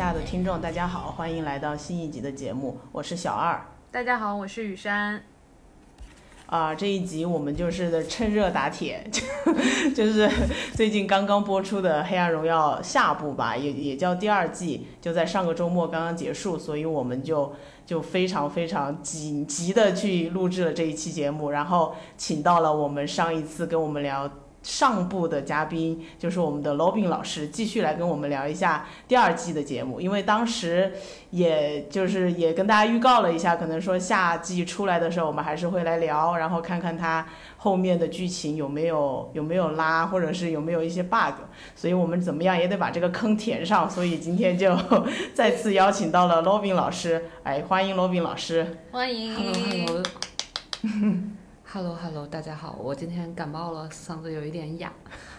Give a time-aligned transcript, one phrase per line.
[0.00, 3.62] 各位不上不下的听众，大家好，欢迎来到新一集的节目，我是小二。
[3.90, 5.22] 大家好，我是雨山。
[6.46, 9.06] 啊，这一集我们就是趁热打铁，
[9.94, 10.26] 就是
[10.72, 17.52] 最近刚刚播出的《黑暗荣耀》下部吧，也也叫第二季，就在上个周末刚刚结束，所以我们就
[17.84, 24.30] 就非常非常紧急的去录制了这一期节目，然后请到了我们上一次跟我们聊。
[24.62, 30.00] 上部的嘉宾就是我们的 Robin 老师，继续来跟我们聊一下第二季的节目。
[30.00, 30.92] 因为当时
[31.30, 41.34] 也就是也跟大家预告了一下，可能说夏季出来的时候，我们还是会来聊，然后看看它后面的剧情有没有有没有拉，或者是有没有一些 bug。
[41.74, 43.88] 所以我们怎么样也得把这个坑填上。
[43.88, 44.76] 所以今天就
[45.32, 50.04] 再次邀请到了 Robin 老师，哎，欢迎 Robin 老师，欢迎
[51.72, 54.92] hello hello，大家好，我今天感冒了，嗓子有一点哑。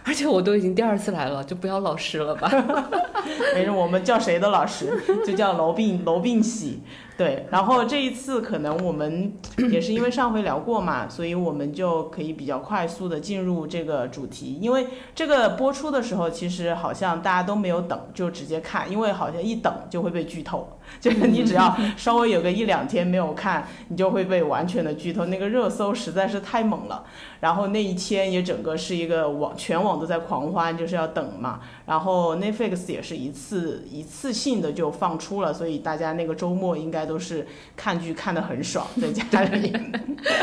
[0.04, 2.50] 而且我都已经第二次来了，就不要老师了吧。
[3.54, 4.88] 没事，我们叫谁的老师，
[5.26, 6.82] 就叫楼病楼病喜。
[7.18, 9.32] 对，然后这一次可能我们
[9.72, 14.58] 也是因为上回聊过嘛，所以我们就可以比较快速的进入这个主题。
[14.60, 25.26] 因为这个播出的时候，其实好像大家都没有等，就直接看，因为好像一等就会被剧透， 就是你只要稍微有个一两天没有看，你就会被完全的剧透。
[25.26, 27.04] 那个热搜实在是太猛了，
[27.42, 31.60] 然后那一天也整个是一个网全网都在狂欢，就是要等嘛。
[31.86, 37.02] 然后 Netflix 也是一次一次性的就放出了，所以大家那个周末应该。
[37.12, 39.74] 都是看剧看得很爽， 在家里。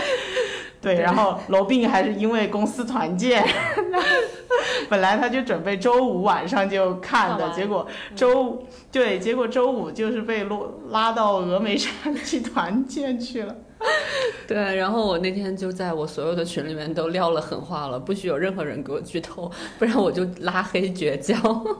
[0.83, 3.43] 对，然后罗宾还是因为公司团建，
[4.91, 13.55] 本来他就准备周五晚上就看的，结果周对，结果周五就是被落拉到峨眉山去团建去了。
[14.47, 21.35] 对，然后我那天就在我所有的群里面都撂了狠话了，不许有任何人给我剧透，不然我就拉黑绝交。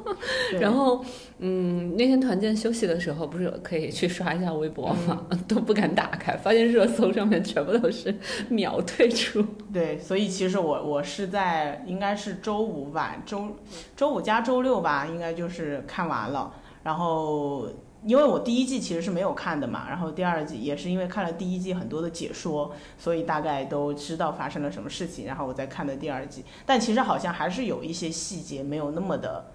[0.61, 1.05] 然后，
[1.39, 5.27] 嗯，那天团建休息的时候，不是可以去刷一下微博吗？
[5.49, 8.15] 都不敢打开，发现热搜上面全部都是
[8.49, 9.45] 秒退出。
[9.73, 13.57] 对，所以其实我我是在应该是周五晚周
[13.97, 16.53] 周五加周六吧，应该就是看完了，
[16.85, 17.69] 然后。
[18.05, 26.45] 因为我第一季其实是没有看的嘛，然后第二季也是因为看了第一季很多的解说，所以大概都知道发生了什么事情，然后我再看的第二季。
[26.65, 29.53] 但其实好像还是有一些细节没有那么的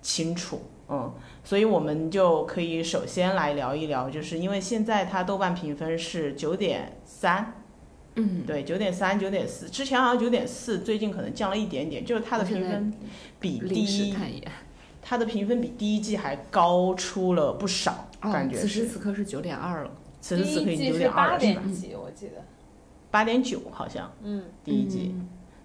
[0.00, 1.12] 清楚，嗯，
[1.42, 7.54] 所以我们就可以首先来聊一聊，就是因为现在它豆瓣评分是九点三，
[8.14, 12.94] 嗯，对，九点三、九点四，之前好像九点四，最近可能降了一点点，就是它的评分
[13.40, 14.14] 比第一。
[15.10, 19.90] 它的评分比第一季还高出了不少，感觉此时此刻是九点二了。
[20.20, 21.62] 此时此刻已经九点二了，是吧？
[22.00, 22.34] 我记得
[23.10, 25.16] 八点九好像，嗯，第一季，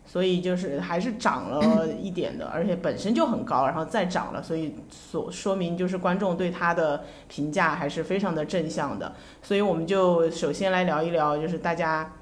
[0.04, 9.14] 所以就是还是涨了一点的，而且本身就很高，然后再涨了，所以所说明就是观众对它的评价还是非常的正向的。
[9.44, 12.14] 所以我们就首先来聊一聊，就是大家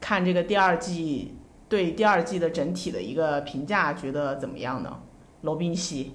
[0.00, 1.34] 看这个第二季
[1.68, 5.02] 对第二季的整体的一个评价，觉得怎么样呢？
[5.42, 6.14] 罗宾西。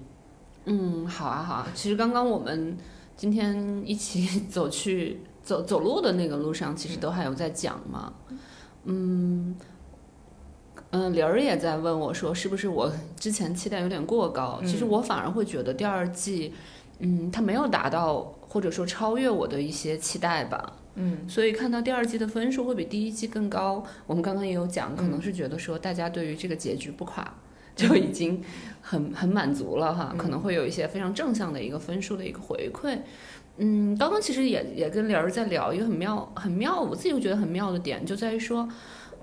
[0.66, 1.68] 嗯，好啊，好啊。
[1.74, 2.78] 其实刚刚我们
[3.16, 8.14] 今天一起走去走走路的那个路上，其实都还有在讲嘛。
[8.84, 9.56] 嗯，
[10.92, 14.62] 嗯，玲儿也在问我说，是不是我之前期待有点过高？
[14.66, 16.54] 其实我反而会觉得第二季，
[17.00, 20.74] 嗯，它没有达到或者说超越我的一些期待吧。
[20.96, 27.34] 嗯，所以看到第二季的分数会比第一季更高，我们刚刚也有讲，可能是觉得说大家对于这个结局不垮。
[27.75, 28.41] 就已经
[28.81, 32.97] 很很满足了哈，可能会有一些非常正向的一个分数的一个回馈。
[33.58, 38.68] 嗯，刚刚其实也也跟玲儿在聊一个很妙很妙，我自己又觉得很妙的点，就在于说，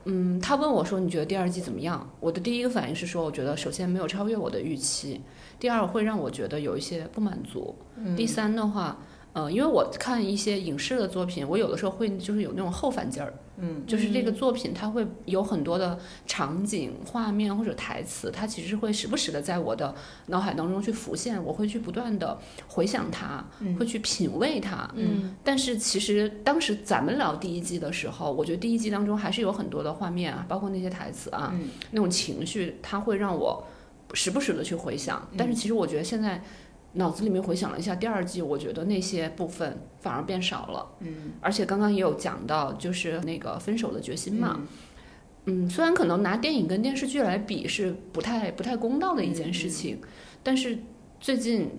[0.05, 2.09] 嗯，他问我说你觉得第二季怎么样？
[2.21, 5.21] 我的第一个反应是说，我觉得首先没有超越我的预期，
[5.59, 7.75] 第二会让我觉得有一些不满足，
[8.17, 8.99] 第三的话。
[9.35, 13.33] 呃，因为我看一些影视的作品，我有的时候会就是有那种后反劲儿，
[13.63, 19.95] 嗯，就是这个作品它会有很多的场景、画面或者台词，它其实会时不时的在我的
[20.27, 22.37] 脑海当中去浮现，我会去不断的
[22.67, 23.45] 回想它，
[23.79, 25.35] 会去品味它，嗯。
[25.45, 31.55] 但是其实当时咱们聊第一季的时候，我觉得第一季当中还是有很多的画面啊，包括那些台词啊，
[31.93, 33.65] 那种情绪，它会让我
[34.13, 35.29] 时不时的去回想。
[35.39, 36.43] 但是其实我觉得现在。
[36.95, 40.87] 脑子里面回想了一下第二季，我觉得那些部分反而变少了。
[41.01, 44.61] 嗯，而且刚刚也有讲到，就是那个分手的决心嘛。
[45.47, 50.01] 嗯，虽然可能拿电影跟电视剧来比是不太不太公道的一件事情，
[50.43, 50.79] 但是
[51.19, 51.71] 最近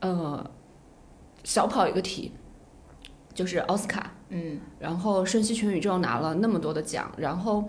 [0.00, 0.50] 呃，
[1.44, 2.32] 小跑一个题，
[3.34, 4.14] 就是奥斯卡。
[4.30, 7.68] 嗯，然后《瞬息全宇宙》拿了那么多的奖，然后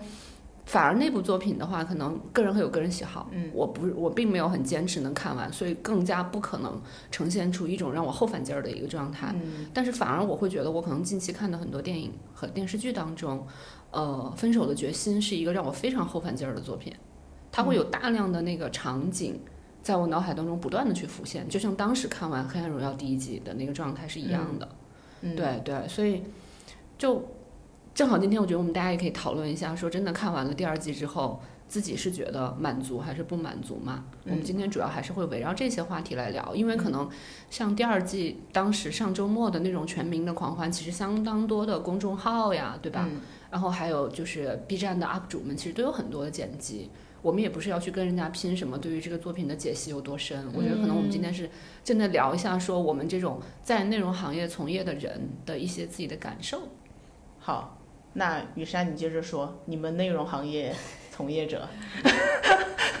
[0.66, 6.80] 反而那部作品的话，可能个人会有个人喜好，嗯，我不我并没有很坚持能看完，所以更加不可能
[7.10, 9.34] 呈现出一种让我后反劲儿的一个状态。
[9.34, 13.46] 嗯但是反而我会觉得，我可能近期看的很多电影和电视剧当中，
[13.90, 16.92] 呃，《分手的决心》是一个让我非常后反劲儿的作品，
[17.52, 19.40] 它会有大量的那个场景。
[19.82, 24.66] 在我脑海当中不断的去浮现，就像当时看完《黑暗荣耀》第一集的那个状态是一样的。
[25.20, 26.22] 嗯，对对，所以
[26.96, 27.22] 就
[27.94, 34.04] 正好今天我觉得我们大家也可以讨论一下，说真的看完了第二季之后，自己是觉得满足还是不满足嘛？
[34.24, 37.08] 我们今天主要还是会围绕这些话题来聊，因为可能
[37.50, 43.06] 像第二季当时上周末的那种全民的狂欢，其实相当多的公众号呀，对吧？
[43.08, 43.20] 嗯
[43.54, 46.90] 然后还有就是 B 站的 UP 主们，其实都有很多的剪辑。
[47.22, 51.48] 我们也不是要去跟人家拼什么对于这个作品的解析有多深，我觉得可能我们今天是
[51.84, 56.62] 真的聊一下，说我们这种在内容行业从业的人的一些自己的感受。
[57.38, 57.78] 好，
[58.14, 60.72] 那雨山你接着说，你们内容行业
[61.10, 61.68] 从业者，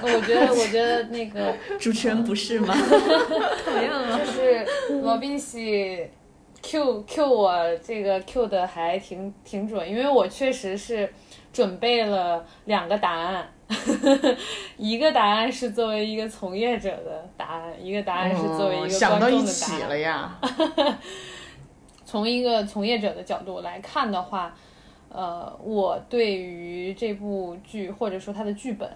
[0.02, 2.74] 我觉得，我觉得那个 主持人不是吗？
[3.64, 4.66] 讨厌了，就是
[5.00, 6.08] 罗宾西
[6.62, 11.12] Q Q 我这个 Q 的还挺挺准，因为我确实是
[11.52, 13.48] 准备了两个答案，
[14.76, 19.88] 一个答案是作为一个从业者的答案，一个答案是作为一个观众的答一起案。
[19.88, 20.38] 了呀。
[22.04, 24.54] 从一个从业者的角度来看的话，
[25.14, 28.90] 呃，我对于这部剧或者说它的剧本，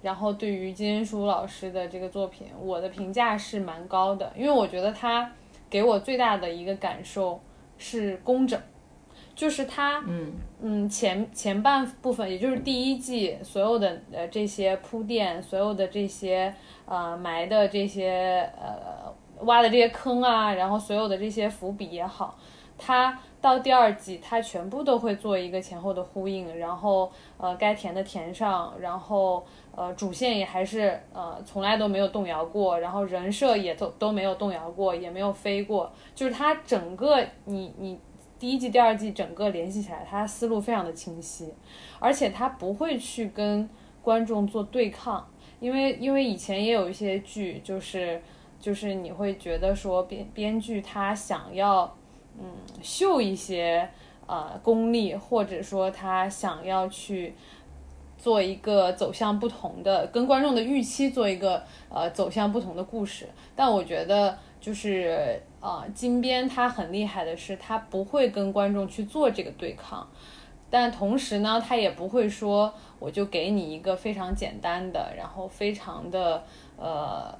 [0.00, 5.32] 然后对于金恩淑老师的这个作品，我的评价是蛮高的，因为我觉得他
[5.68, 7.40] 给我最大的一个感受
[7.76, 8.60] 是工整，
[9.34, 10.32] 就是他嗯。
[10.62, 16.52] 嗯，前前半部分，也就是第一季所有的呃这些铺垫，所有的这些
[16.86, 22.38] 呃埋的这些呃挖的这些坑啊，然后所有的这些伏笔也好，
[22.78, 29.44] 它到第二季它全部都会做一个前后的呼应，然后呃该填的填上，然后
[29.74, 38.00] 呃主线也还是呃从来都没有动摇过，然后人设也都都没有动摇过，也没有飞过，就是它整个你你。
[38.38, 41.54] 第一季、第二季整个联系起来，它思路非常的清晰，
[41.98, 43.66] 而且它不会去跟
[44.02, 45.26] 观众做对抗，
[45.58, 48.22] 因为因为以前也有一些剧，就是
[48.58, 51.96] 就是你会觉得说编编剧他想要
[52.38, 52.44] 嗯
[52.82, 53.88] 秀一些
[54.26, 57.34] 呃功力，或者说他想要去
[58.18, 70.06] 做一个走向不同的，跟观众的预期做一个呃走向不同的故事，但我觉得就是啊、金编他很厉害的是，他不会跟观众去做这个对抗，
[70.70, 76.44] 但同时呢，他也不会说我就给你一个非常简单的，然后非常的
[76.76, 77.36] 呃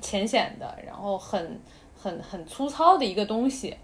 [0.00, 1.60] 浅显的，然后很
[1.94, 3.76] 很很粗糙的一个东西。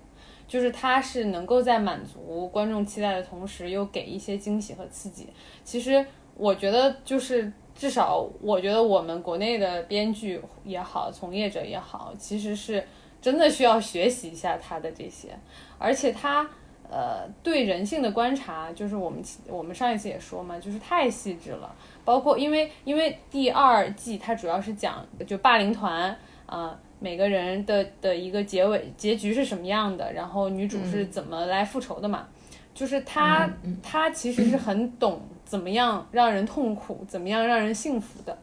[0.46, 5.28] 就是它是能够在满足观众期待的同时，又给一些惊喜和刺激。
[5.62, 6.02] 其实
[6.34, 12.82] 我觉得，就是至少我觉得我们国内的编剧也好，从业者也好，其实是
[13.20, 15.38] 真的需要学习一下他的这些，
[15.78, 16.49] 而且他
[16.90, 21.77] 呃对人性的观察，就是我们我们上一次也说嘛，就是太细致了。
[22.08, 26.08] 包括因为因为第二季它主要是讲就霸凌团
[26.46, 32.27] 啊、呃每个人的的一个结尾结局是什么样的，然后女主是怎么来复仇的嘛，
[32.72, 33.48] 就是她
[33.82, 38.36] 她其实是很懂怎么样让人痛苦，怎么样让人幸福的，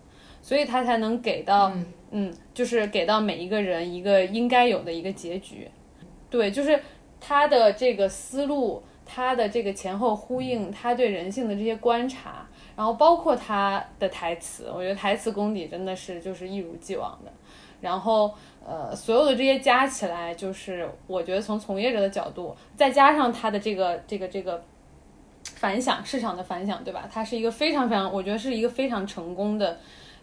[0.43, 1.74] 所以她才能给到
[2.12, 2.31] 嗯。
[2.53, 5.67] 就是给到每一个人一个应该有的一个结局。
[6.29, 6.79] 对，就是
[7.19, 17.32] 她的这个思路，他的这个前后呼应，他对人性的这些观察，然后包括他的台词，我觉得台词功底真的是就是一如既往的。
[17.82, 18.34] 然后
[18.65, 24.63] 呃，所有的这些加起来，就是我觉得从从业者的角度，再加上他的这个这个这个
[25.44, 27.08] 反响，市场的反响，对吧？
[27.12, 29.77] 它是一个非常非常，我觉得是一个非常成功的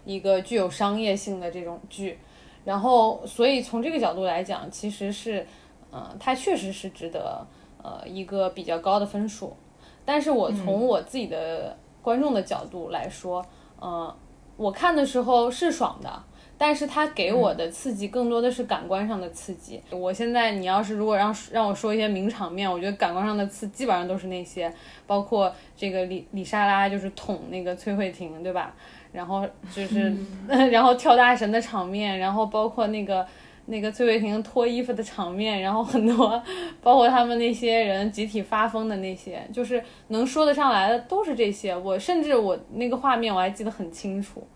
[0.05, 2.19] 一个具有商业性的这种剧。
[2.65, 5.47] 然后，所以从这个角度来讲，其实是，
[5.93, 7.47] 嗯、它确实是值得
[7.83, 9.57] 呃一个比较高的分数。
[10.05, 13.45] 但是我从我自己的观众的角度来说，
[13.81, 14.13] 嗯、
[14.57, 16.23] 我看的时候是爽的，
[16.59, 19.81] 但是它给我的刺激更多的是感官上的刺激。
[19.91, 24.73] 我现在你要是如果让让我说一些名场面，我觉得感官上的刺基本上都是那些，
[25.07, 28.75] 包括这个李李莎拉就是捅那个崔慧婷，对吧？
[29.13, 30.15] 然后就是，
[30.71, 33.27] 然后跳大神的场面，然后包括那个
[33.73, 36.41] 那个崔伟霆脱衣服的场面，然后很多，
[36.83, 41.75] 包括他们那些人集体发疯的那些，就是能说得上来的都是这些。
[41.75, 44.47] 我甚至我那个画面我还记得很清楚，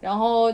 [0.00, 0.52] 然后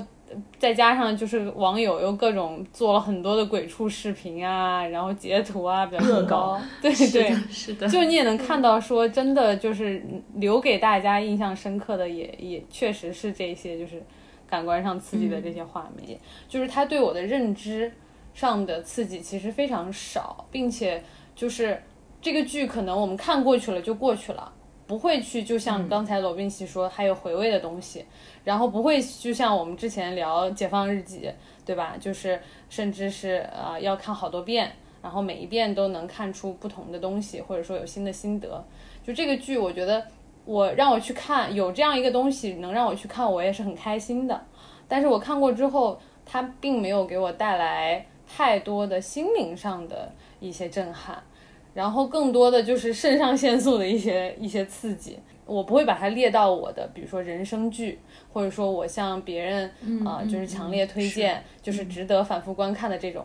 [0.59, 10.02] 再加上就是网友又各种做了很多的鬼畜视频啊，然后截图啊，比较恶搞，对对，是的，就你也能看到说，真的就是
[10.37, 14.02] 留给大家印象深刻的也也确实是这些，就是
[14.52, 17.90] 感官上刺激的这些画面，就是他对我的认知
[18.35, 21.02] 上的刺激其实非常少，并且
[21.35, 21.82] 就是
[22.21, 24.52] 这个剧可能我们看过去了就过去了。
[24.87, 28.04] 不会去，就像刚才罗宾奇说，还有回味的东西，
[28.44, 31.21] 然后不会就像我们之前聊《解放日记》，
[31.64, 31.97] 对吧？
[31.99, 38.62] 就是甚至是呃要看好多遍，然后每一遍都能看出不同的东西，或者说有新的心得。
[39.02, 40.06] 就这个剧，我觉得
[40.44, 44.46] 我让我去看，有这样一个东西能让我去看，我也是很开心的。
[44.88, 51.22] 但是我看过之后，它并没有给我带来太多的心灵上的一些震撼。
[51.75, 57.99] 然后更多的就是肾上腺素的一些一些刺激，我不会把它列到我的，比如说人生剧，
[58.30, 59.70] 或者说我向别人
[60.04, 63.25] 啊就是强烈推荐，就是值得反复观看的这种。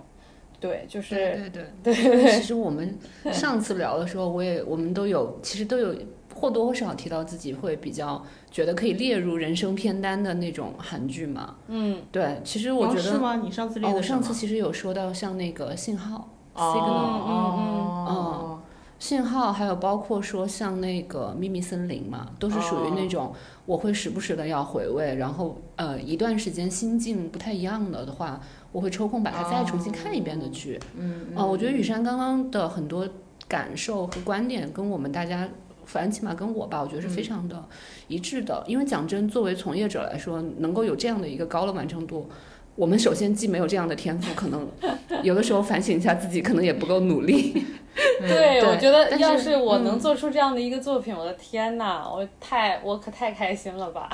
[0.61, 1.49] 对，就是对
[1.83, 2.31] 对对。
[2.31, 2.97] 其实我们
[3.33, 5.93] 上次聊的时候，我也我们都有，其实都有
[6.37, 11.55] 或多或少提到自己会比较觉得可以列入人生片单的那种韩剧嘛。
[11.67, 13.35] 嗯，对，其实我觉得是吗？
[13.43, 16.29] 你上次列的哦，我上次其实有说到像那个信号。
[16.59, 18.59] signal，嗯嗯，
[18.97, 23.31] 信号还有包括说像那个秘密森林嘛，都是属于那种
[23.67, 28.41] 我会时不时的要回味，然后呃一段时间心境不太一样了的话，
[28.71, 30.79] 我会抽空把它再重新看一遍的剧。
[30.97, 33.07] 嗯嗯，我觉得雨山刚刚的很多
[33.47, 35.47] 感受和观点跟我们大家，
[35.87, 37.63] 反正起码跟我吧，我觉得是非常的
[38.07, 38.63] 一致的。
[38.67, 42.29] 因为讲真，作为从业者来说，能够有这样的一个高的完成度。
[42.75, 44.67] 我们首先既没有这样的天赋，可能
[45.23, 47.65] 有的时候反省一下自己，可能也不够努力。
[48.21, 54.07] 对，我觉得要是我能做出这样的一个作品，我的天呐，我太我可太开心了吧！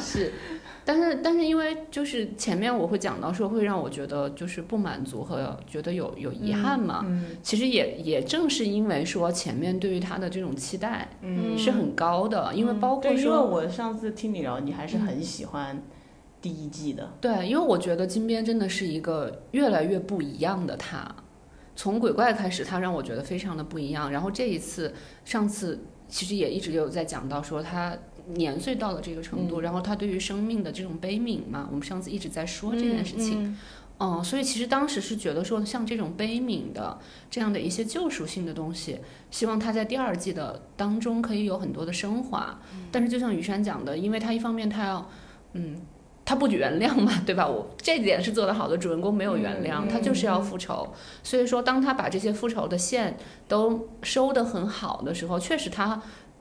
[0.00, 0.32] 是，
[0.92, 7.04] 但是但是因为就是前面我会讲到说会让我觉得就是不满足和觉得有有遗憾嘛。
[7.06, 7.36] 嗯。
[7.42, 15.80] 其实也也正是因为说前面对于他的这种期待嗯是很高的，因为包括说，因为我上次听你聊，你还是很喜欢。
[16.42, 21.06] 第一季的对，因为我觉得金边真的是一个越来越不一样的他，
[21.76, 24.10] 从鬼怪开始，他让我觉得非常的不一样。
[24.10, 25.78] 然后这一次，上次
[26.08, 27.94] 其实也一直有在讲到说他
[28.34, 33.56] 年岁到了这个程度，然后他对于生命的这种悲悯嘛，我们上次一直在说这件事情，
[33.98, 36.98] 嗯，所以其实当时是觉得说像这种悲悯的
[37.30, 38.98] 这样的一些救赎性的东西，
[39.30, 42.60] 希望他在第二季的当中可以有很多的升华。
[42.90, 45.10] 但是就像雨山讲的，因为他一方面他要，
[45.52, 45.80] 嗯。
[46.22, 47.44] 他不原谅嘛，对吧？
[47.44, 50.94] 我这点是做得好的，主人公没有原谅，他就是要复仇。
[51.24, 53.16] 所以说，当他把这些复仇的线
[53.48, 56.00] 都收得很好的时候，确实他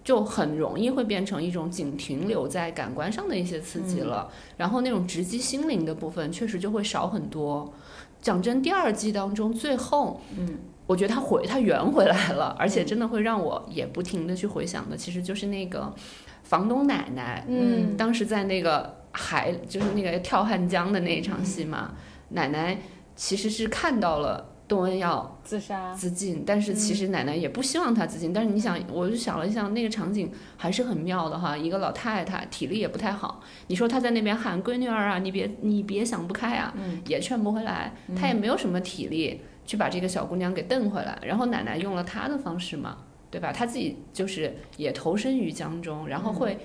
[0.09, 7.71] 就很容易会变成一种仅停留在感官上的一些刺激了，然后那种直击心灵的部分确实就会少很多。
[8.19, 15.93] 讲真，第二季当中最后，嗯，我觉得他回他圆回来了，而且真的会让我也不停的去回想的，其实就是那个
[16.41, 18.97] 房东奶奶，嗯，当时在那个。
[19.11, 21.95] 海就是那个跳汉江的那一场戏嘛，
[22.29, 22.77] 奶奶
[23.15, 28.31] 其实是看到了窦恩要自杀自尽，但是其实奶奶也不希望他自尽。
[28.31, 31.57] 但是你想，我就想了一下，那个场景还是很妙的哈。
[31.57, 36.71] 一个老太太体力也不太好，你说她在那边喊闺女儿啊，你别你别想不开啊，
[37.07, 41.17] 也劝不回来，她也没有什么体力去把这个小姑娘给瞪回来。
[41.23, 42.99] 然后奶奶用了她的方式嘛，
[43.31, 43.51] 对吧？
[43.51, 46.59] 她自己就是也投身于江中，然后会，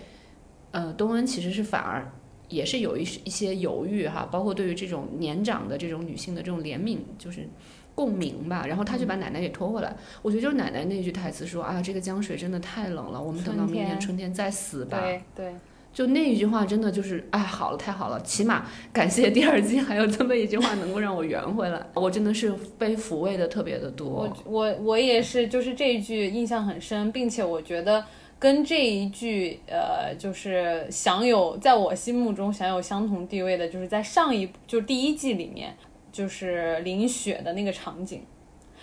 [0.73, 2.13] 呃，东恩其实是反而。
[2.51, 7.49] 也是有一一些犹豫哈，包括对于这种年长的这种女性的这种怜悯，就是
[7.95, 8.65] 共鸣吧。
[8.67, 9.95] 然后他就把奶奶给拖回来。
[10.23, 15.01] 我觉得就是奶奶那句台词说啊，这个江水真的太冷了，我们等到明年春天再死吧。
[15.01, 15.55] 对对，
[15.93, 21.81] 就那一句话真的就是哎，好了，太好了，起码感谢第二季还有这么一句话能够让我圆回来。
[21.95, 24.07] 我真的是被抚慰的特别的多。
[24.07, 28.05] 我我我也是，就是这一句印象很深，并且我觉得。
[28.37, 35.75] 跟这一句，呃，就是享有在我心目中享有相同地位的，就是在上一就是第一季里面，
[36.15, 38.23] 就是淋雪的那个场景，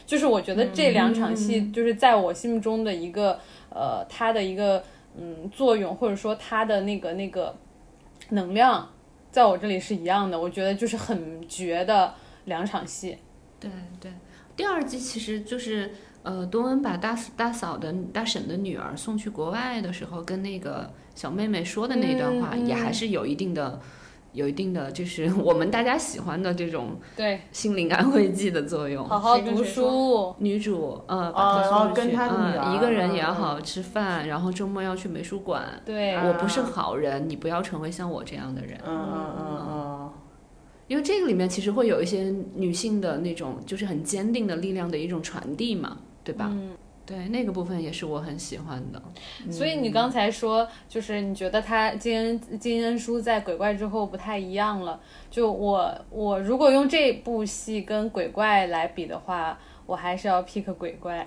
[0.06, 4.84] 就是我觉得这两场戏就是在我心目中的一个，呃，它的一个
[5.18, 7.56] 嗯作用，或者说它的那个那个
[8.32, 8.92] 能量，
[9.32, 10.38] 在我这里是一样的。
[10.38, 13.18] 我觉得就是很绝的两场戏。
[13.58, 13.72] 对
[14.02, 14.12] 对，
[14.58, 15.90] 第二季其实就是。
[16.24, 23.82] 呃，多恩把大大嫂的大婶的女儿送去国外的时候，跟那个小妹妹说的那段话，也还是有一定的
[24.34, 29.08] 有一定的就是 我们大家喜欢的这种对，心灵安慰剂的作用。
[29.08, 35.64] 好好读书，女主呃，哦把她然后跟送出去嗯，一个人也嗯嗯要好好吃饭，然后周末要去美术馆。
[35.86, 38.80] 对，啊我不是好人，你不要成为像我这样的人。
[38.86, 40.12] 嗯嗯嗯嗯，
[40.88, 46.48] 因为这个里面其实会有一些女性的那种，就是很坚定的力量的一种传递嘛，对吧？
[46.52, 46.72] 嗯，
[47.12, 49.02] 对，那个部分也是我很喜欢的。
[49.52, 54.98] 所以你刚才说，就是你觉得他金恩金恩淑在鬼怪之后不太一样了。
[55.30, 61.18] 就我我如果用这部戏跟鬼怪来比的话，我还是要 pick 鬼怪。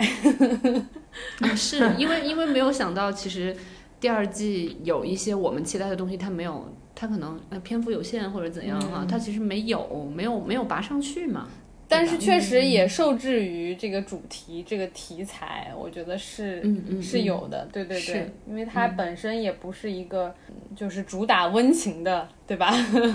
[1.41, 3.55] 啊，是因为因为没有想到，其实
[4.01, 11.47] 第二季有一些我们期待的东西，它没有，它可能呃篇幅有限或者怎样哈、它其实没有没有没有拔上去嘛。
[11.89, 16.61] 但是确实也受制于这个主题、这个题材，我觉得是、
[17.03, 17.69] 是嗯有的。
[17.73, 22.73] 对对对，因为它本身也不是一个、嗯就是主打温情的，对吧？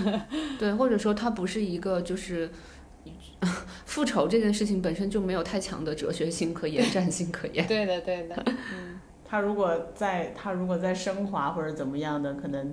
[0.58, 2.50] 对，或者说它不是一个就是。
[3.86, 7.64] 复仇这件事情本身就没有太强的哲学性可言、战性可言。
[7.66, 12.70] 对的对的，嗯，他如果在他如果在升华或者怎么样的，可能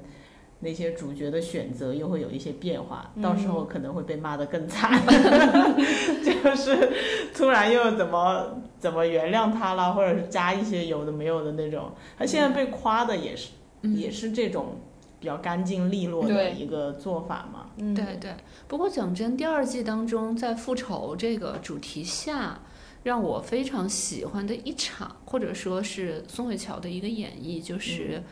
[0.59, 4.91] 那些主角的选择又会有一些变化，到时候可能会被骂得更惨，
[6.25, 6.91] 就是
[7.33, 11.91] 突然又怎么怎么原谅他了，或者是加一些有的没有的那种。
[12.17, 13.49] 他现在被夸的也是、
[13.81, 14.77] 也是这种
[15.19, 17.69] 比较干净利落的一个做法嘛。
[17.77, 17.93] 嗯。
[17.93, 18.33] 对对，
[18.67, 22.59] 不过讲真，第二季当中在复仇这个主题下，
[23.03, 28.23] 让我非常喜欢的一场，或者说是宋慧乔的一个演绎，就是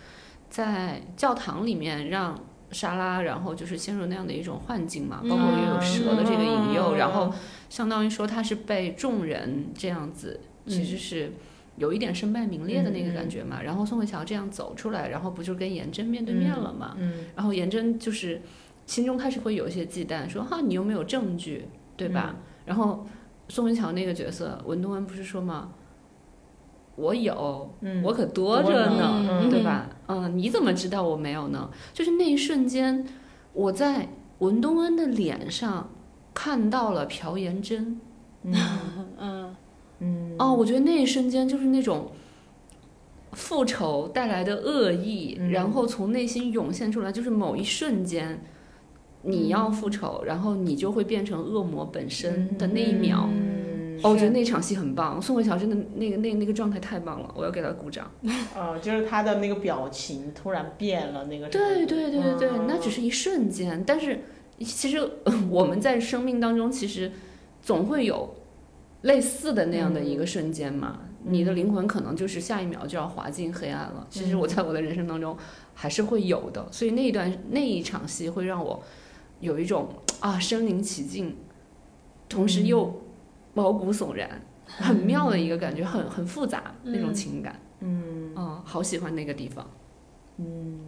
[0.49, 2.39] 在教堂里面让
[2.71, 7.33] 莎拉，然后就是陷入那样的一种幻境嘛，包括也有蛇的这个引诱，然后
[7.69, 11.31] 相当于说他是被众人这样子，其实是。
[11.77, 16.95] 有一点身败名裂的那个感觉嘛，然后宋慧乔这样走出来，然后不就跟颜真面对面了嘛？
[16.97, 18.41] 嗯然后颜真就是
[18.85, 21.65] 心中开始会有一些忌惮，说哈你又没有证据，
[21.97, 22.33] 对吧？
[22.63, 23.05] 然后
[23.49, 25.73] 宋慧乔那个角色文东恩不是说吗？
[26.95, 29.89] 我有，嗯，我可多着呢，嗯对吧？
[30.07, 31.69] 嗯，你怎么知道我没有呢？
[31.93, 33.05] 就是那一瞬间，
[33.53, 34.07] 我在
[34.39, 35.89] 文东恩的脸上
[36.33, 37.99] 看到了朴妍真。
[38.43, 38.53] 嗯
[39.19, 39.55] 嗯
[39.99, 42.11] 嗯哦，我觉得那一瞬间就是那种
[43.33, 48.39] 复仇带来的恶意，嗯然后从内心涌现出来，就是某一瞬间，
[49.23, 53.27] 你要复仇，然后你就会变成恶魔本身的那一秒。
[53.95, 58.09] 嗯哦，我觉得那场戏很棒，宋慧乔真的那个那那个状态太棒了，我要给她鼓掌。
[58.55, 64.21] 呃，就是她的那个表情突然变了，那个对对对对对，嗯那只是一瞬间，但是
[64.59, 64.99] 其实
[65.49, 67.11] 我们在生命当中其实
[67.61, 68.35] 总会有
[69.01, 70.99] 类似的那样的一个瞬间嘛。
[71.27, 74.05] 你的灵魂可能就是下一秒就要滑进黑暗了。
[74.11, 75.35] 其实我在我的人生当中
[75.73, 78.83] 还是会有的，所以那一段那一场戏会让我
[79.39, 81.35] 有一种啊身临其境，
[82.29, 83.01] 同时又
[83.55, 84.29] 毛骨悚然，
[84.67, 87.59] 很妙的一个感觉，很很复杂那种情感。
[87.79, 89.67] 嗯嗯，好喜欢那个地方。
[90.37, 90.79] 嗯，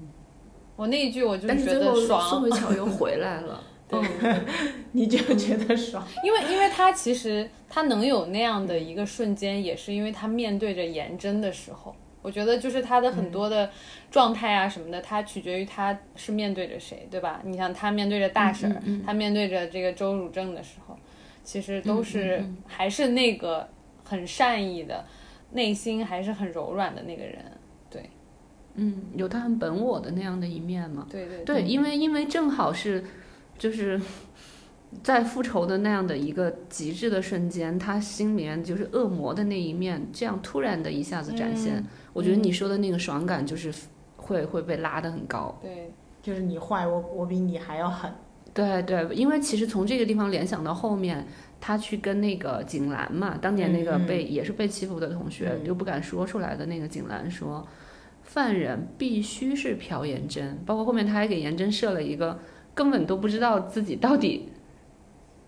[0.76, 3.64] 我那一句我就觉得爽宋，慧乔又回来了。
[3.90, 4.46] 对嗯
[4.92, 13.70] 你就觉得爽，因为因为他其实他能有那样的一个瞬间，也是因为他面对着颜真的时候，我觉得就是他的很多的
[14.12, 17.40] 状态啊什么的，他取决于他是面对着谁，对吧？
[17.46, 20.98] 你像他面对着大婶儿，他面对着这个周汝正的时候，
[21.48, 23.66] 其实都是还是那个
[24.04, 25.06] 很善意的，
[25.54, 27.38] 内心还是很柔软的那个人。
[27.90, 28.10] 对
[28.76, 31.08] 嗯，有他很本我的那样的一面嘛。
[31.10, 33.02] 对对对，因为因为正好是，
[33.58, 33.98] 就是
[35.02, 41.82] 在复仇的那样的一个极致的瞬间，他心里面就是恶魔的那一面，这样突然的一下子展现，
[42.12, 43.74] 我觉得你说的那个爽感就是
[44.18, 45.58] 会会被拉得很高。
[45.62, 48.12] 对，就是你坏我，我比你还要狠。
[48.58, 51.28] 对对，因为其实从这个地方联想到后面，
[51.62, 55.68] 他去跟那个景兰嘛，当年那个被、也是被欺负的同学，嗯。
[55.68, 57.68] 又不敢说出来的那个景兰说，
[58.24, 62.40] 犯人必须是朴妍真，包括后面他还给妍真设了一个
[62.74, 64.50] 根本都不知道自己到底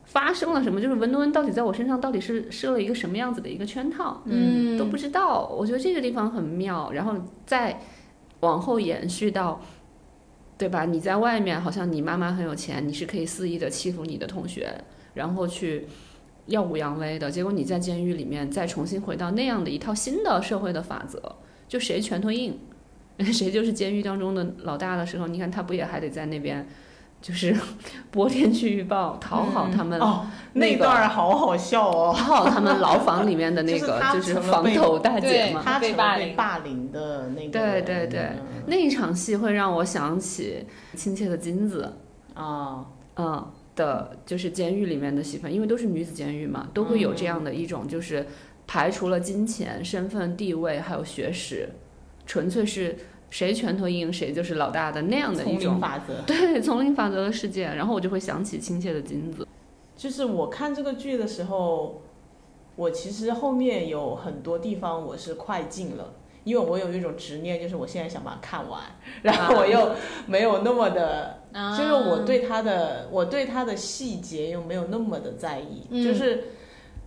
[0.05, 5.47] 发生了什么，就是文东恩到底在我身上到底是设了一个什么样子的一个圈套，嗯，都不知道。
[5.47, 7.15] 我觉得这个地方很妙，然后
[7.47, 7.81] 再
[8.41, 9.59] 往后延续到，
[10.59, 10.83] 对吧？
[10.83, 14.69] 你在外面好像你妈妈很有钱，你是可以肆意的欺负你的同学，
[15.13, 15.87] 然后去
[16.47, 17.31] 耀武扬威的。
[17.31, 21.19] 结果你在监狱里面再重新回到那样的一套新的社会的法则，
[21.67, 22.59] 就谁拳头硬，
[23.31, 26.67] 谁就是监狱当中的老大的时候，你看他不也还得在那边。
[27.21, 27.53] 就是
[28.11, 32.15] 播天气预报，讨好他们，哦，那个那段儿好好笑哦。
[32.17, 35.61] 讨好他们牢房里面的那 就是个，就是房头大姐嘛。
[35.61, 40.65] 他被被霸凌霸凌的那个对人，对对嗯那一场戏会让我想起
[40.97, 41.93] 《亲切的金子》，
[42.39, 48.25] 啊，嗯的，就是监狱里面的戏份，因为都是女子监狱嘛，都会有这样的一种，就是
[48.67, 51.69] 排除了金钱、身份、地位，还有学识，
[52.25, 52.97] 纯粹是
[53.29, 55.79] 谁拳头硬谁就是老大的那样的一种。
[55.79, 56.21] 法则。
[56.27, 59.47] 对丛林法则的世界，然后我就会想起亲切的金子。
[59.95, 62.01] 就是我看这个剧的时候，
[62.75, 68.81] 我其实后面有很多地方我是快进了，因为我有一种执念，就是我现在想把它看完，
[69.21, 69.91] 然后我又
[70.27, 76.43] 没有那么的，啊就是我对它的我对它的细节又没有那么的在意，嗯就是。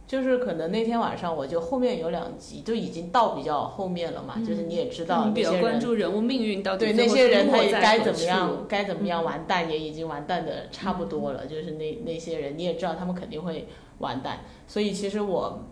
[0.04, 11.46] 就是可能那天晚上我就后面有两集就已经到比较后面了嘛，就是你也知道你比较关注人物命运到底对那些人，他也该怎么样，该怎么样完蛋，也已经完蛋的差不多了。
[11.46, 13.66] 就是那那些人，你也知道他们肯定会
[14.00, 15.64] 完蛋，所以其实我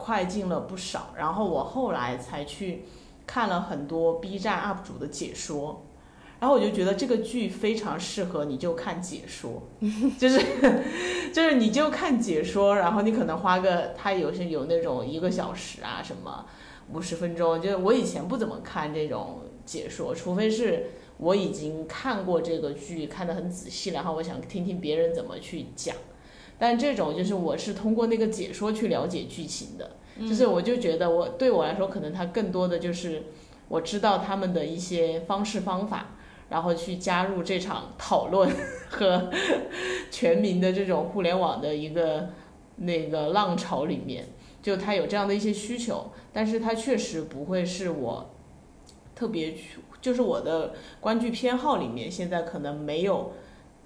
[0.00, 1.14] 快进了不少。
[1.16, 2.84] 然后我后来才去
[3.26, 5.84] 看了很多 B 站 UP 主的解说，
[6.40, 9.62] 然后我就觉得这个剧非常适合你就看解说，
[10.18, 10.40] 就是
[11.32, 16.46] 就是你就看解说，然后你可能花个它有些有那种一个小时啊什么。
[16.92, 25.94] 五十分钟，就是我以前不怎么看这种解说，除非是我已经看过这个剧，看得很仔细，然后我想听听别人怎么去讲。
[26.60, 33.22] 但这种就是我是通过那个解说去了解剧情的，就是我就觉得我对我来说，可能它更多的就是
[33.68, 36.16] 我知道他们的一些方式方法，
[36.50, 38.50] 然后去加入这场讨论
[38.90, 39.30] 和
[40.10, 42.28] 全民的这种互联网的一个
[42.76, 44.28] 那个浪潮里面。
[44.62, 48.28] 就他有这样的一些需求，但是他确实不会是我
[49.14, 53.32] 特别去，就是我的观剧偏好里面，现在可能没有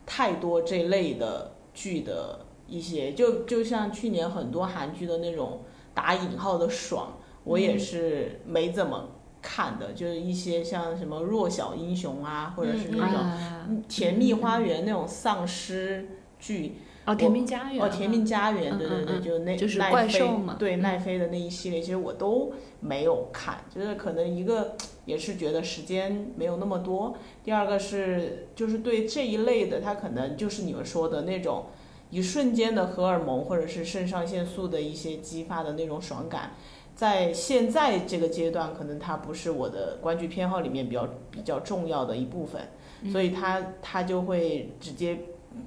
[0.05, 9.11] 太多这类的剧的一些，就就像去年很多韩剧的那种打引号的爽，我也是没怎么
[9.43, 13.69] 看的，就是一些像什么弱小英雄啊，或者是那种啊。
[13.89, 16.77] 甜蜜花园那种丧尸剧。
[17.07, 19.23] 哦，甜蜜家园哦，甜蜜家园，对对对，嗯嗯嗯。
[19.23, 20.81] 就那就是怪奈飞兽嘛对嗯。
[20.81, 22.51] 奈飞的那一系列，其实我都
[22.81, 24.75] 没有看，就是可能一个
[25.05, 31.67] 也是觉得时间没有那么多，第二个是就是对这一类的，他可能就是你们说的那种
[32.15, 36.53] 一瞬间的荷尔蒙或者是肾上腺素的一些激发的那种爽感。
[36.95, 42.63] 在现在这个阶段，可能它不是我的观剧偏好里面比较比较重要的一部分，
[43.03, 45.19] 嗯所以它它就会直接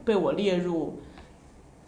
[0.06, 1.02] 被我列入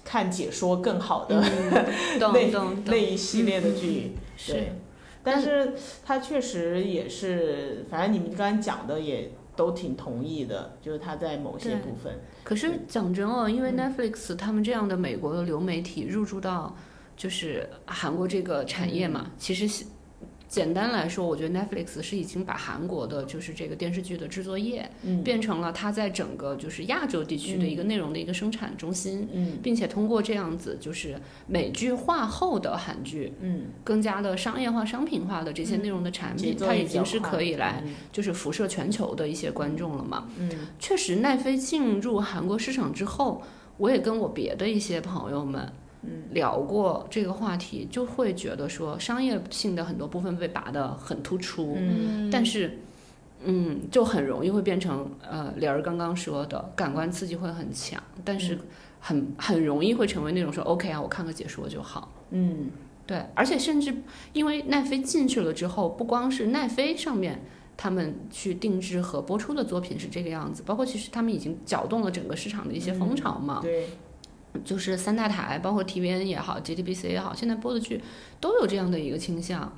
[0.03, 1.39] 看解说更好的、
[2.19, 4.11] 嗯那一系列的剧。
[4.35, 4.71] 是对，
[5.23, 5.73] 但是
[6.05, 13.77] 它确实也是，反正你们刚才讲的也都挺同意的，就是他在某些部分，可是讲真哦，因为嗯。
[13.77, 16.73] Netflix 他们这样的美国的流媒体入驻到
[17.17, 19.83] 就是韩国这个产业嘛，其实是
[20.49, 25.23] 简单来说，我觉得 Netflix 是已经把韩国的就是这个电视剧的制作业嗯。
[25.23, 29.59] 变成了它在整个就是亚洲地区的一个内容的一个生产中心，嗯。
[29.61, 40.27] 并且通过这样子就是美剧化后的韩剧，嗯，更加的商业化、商品化的这些内容的产品，它已经是可以来就是辐射全球的一些观众了嘛。
[40.39, 40.49] 嗯。
[40.79, 43.43] 确实，奈飞进入韩国市场之后，
[43.77, 45.73] 我也跟我别的一些朋友们嗯
[46.31, 52.79] 聊过这个话题，就会觉得说商业性的很多部分被拔得很突出，嗯但是。
[53.41, 58.59] 嗯，就很容易会变成呃，莲儿刚刚说的感官刺激会很强，但是嗯
[58.99, 62.11] 很很容易会成为那种说 OK 啊，我看个解说就好。
[62.31, 62.69] 嗯
[63.07, 63.95] 对，而且甚至
[64.33, 67.41] 因为奈飞进去了之后，不光是奈飞上面
[67.77, 73.59] 他们去定制和播出的作品是这个样子，包括其实他们已经搅动了整个市场的一些风潮嘛。
[73.61, 73.87] 对，
[74.63, 78.01] 就是三大台，包括 TVN 也好，JTBC 也好，现在播的剧
[78.39, 79.71] 都有这样的一个倾向。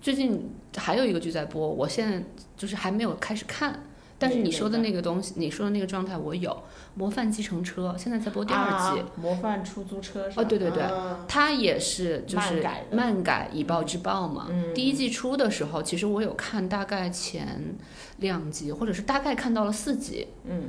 [0.00, 2.22] 最近还有一个剧在播，我现在
[2.56, 3.84] 就是还没有开始看。
[4.18, 6.50] 但是你说的那个东西，你说的那个状态，我有
[6.94, 9.00] 《模范计程车》，现在在播第二季。
[9.00, 10.42] 啊模范出租车是吧？
[10.42, 14.48] 哦对对对啊它也是就是漫改的漫改以暴制暴嘛。
[14.50, 17.76] 嗯第一季出的时候，其实我有看大概前
[18.18, 20.64] 两集，或者是大概看到了四集，嗯，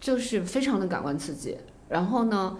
[0.00, 1.56] 就是非常的感官刺激。
[1.88, 2.56] 然后呢，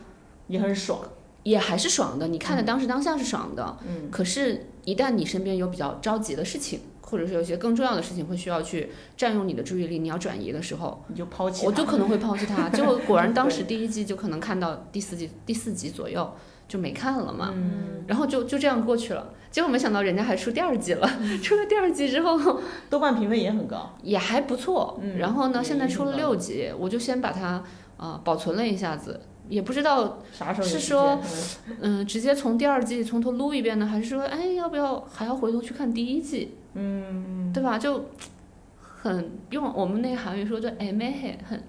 [0.48, 1.00] 也很爽，
[1.42, 3.76] 也还是爽的，你看的当时当下是爽的。
[3.86, 12.68] 嗯可是，一旦你身边有比较着急的事情，或者是有一些更重要的事情会需要去占用你的注意力，你要转移的时候，你就抛弃我就可能会抛弃它。
[12.74, 16.32] 结果果然当时第一季就可能看到第四季第四集左右
[16.66, 17.50] 就没看了嘛。
[17.54, 19.32] 嗯，然后就就这样过去了。
[19.50, 21.08] 结果没想到人家还出第二季了，
[21.42, 24.98] 出了第二季之后 豆瓣评分也很高，也还不错。
[25.00, 27.62] 嗯然后呢，现在出了六集，我就先把它
[27.96, 37.78] 呃保存了一下子，也不知道啥时候是说间嗯、直接从第二季从头撸一遍呢，还是说哎要不要还要回头去看第一季，嗯，对吧？
[37.78, 38.06] 就
[38.78, 41.62] 很用我们那个韩语说就哎妹嘿，很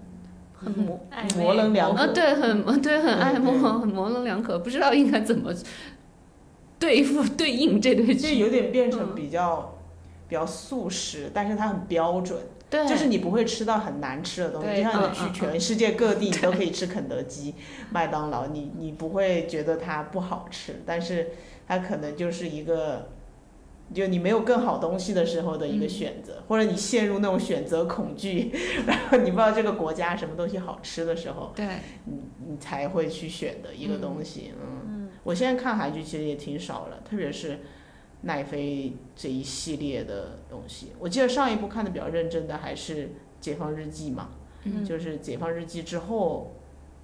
[0.56, 5.54] 很模暧昧模棱两可啊，对，很对，很爱慕，很模棱两可，不知道应该怎么
[6.80, 8.16] 对付对应这对剧。
[8.16, 9.78] 就有点变成嗯比较、
[10.28, 17.56] 比较素食，但是它很标准，对，就是你不会吃到很难吃的东西，就像你去全世界各地，你都可以吃肯德基、
[17.91, 21.30] 麦当劳，你你不会觉得它不好吃，但是
[21.67, 23.10] 它可能就是一个。
[23.93, 28.51] 就你没有更好东西的时候的一个嗯选择，或者你陷入那种选择恐惧，
[28.86, 31.65] 然后你不知道这个国家什么东西好吃的时候，对，
[32.03, 34.51] 你你才会去选的一个东西。
[34.62, 35.10] 嗯，嗯。
[35.23, 37.62] 我现在看韩剧其实也挺少了，特别是
[38.21, 40.93] 奈飞这一系列的东西。
[40.99, 43.08] 我记得上一部看的比较认真的还是
[43.39, 44.30] 《解放日记》嘛，
[44.63, 46.56] 嗯就是《解放日记》之后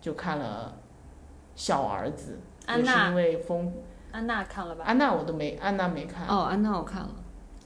[0.02, 0.76] 就看了
[1.56, 2.40] 《小儿子》，
[2.78, 3.72] 也是因为风
[4.12, 4.86] 安娜看了吧？
[4.86, 7.16] 安娜我都没安娜没看，哦，安娜我看了，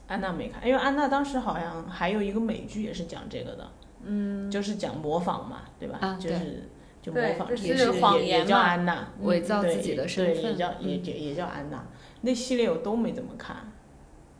[0.06, 3.70] 安娜没看，因为安娜当时好像还有一个美剧也是讲这个的，
[4.04, 5.98] 嗯，就是讲模仿嘛，对吧？
[6.00, 6.68] 啊对就是
[7.02, 9.08] 就模仿，也是谎也也叫言嘛安娜。
[9.22, 11.84] 伪造自己的身份，也，叫也也叫安娜。
[12.22, 13.72] 那系列我都没怎么看，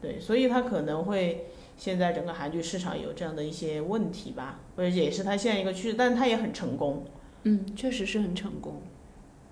[0.01, 7.05] 对，所以他可能会现在整个韩剧市场有这样的一些问题吧，或者也是他现在一个趋势，但是他也很成功。
[7.45, 8.83] 嗯，确实是很成功。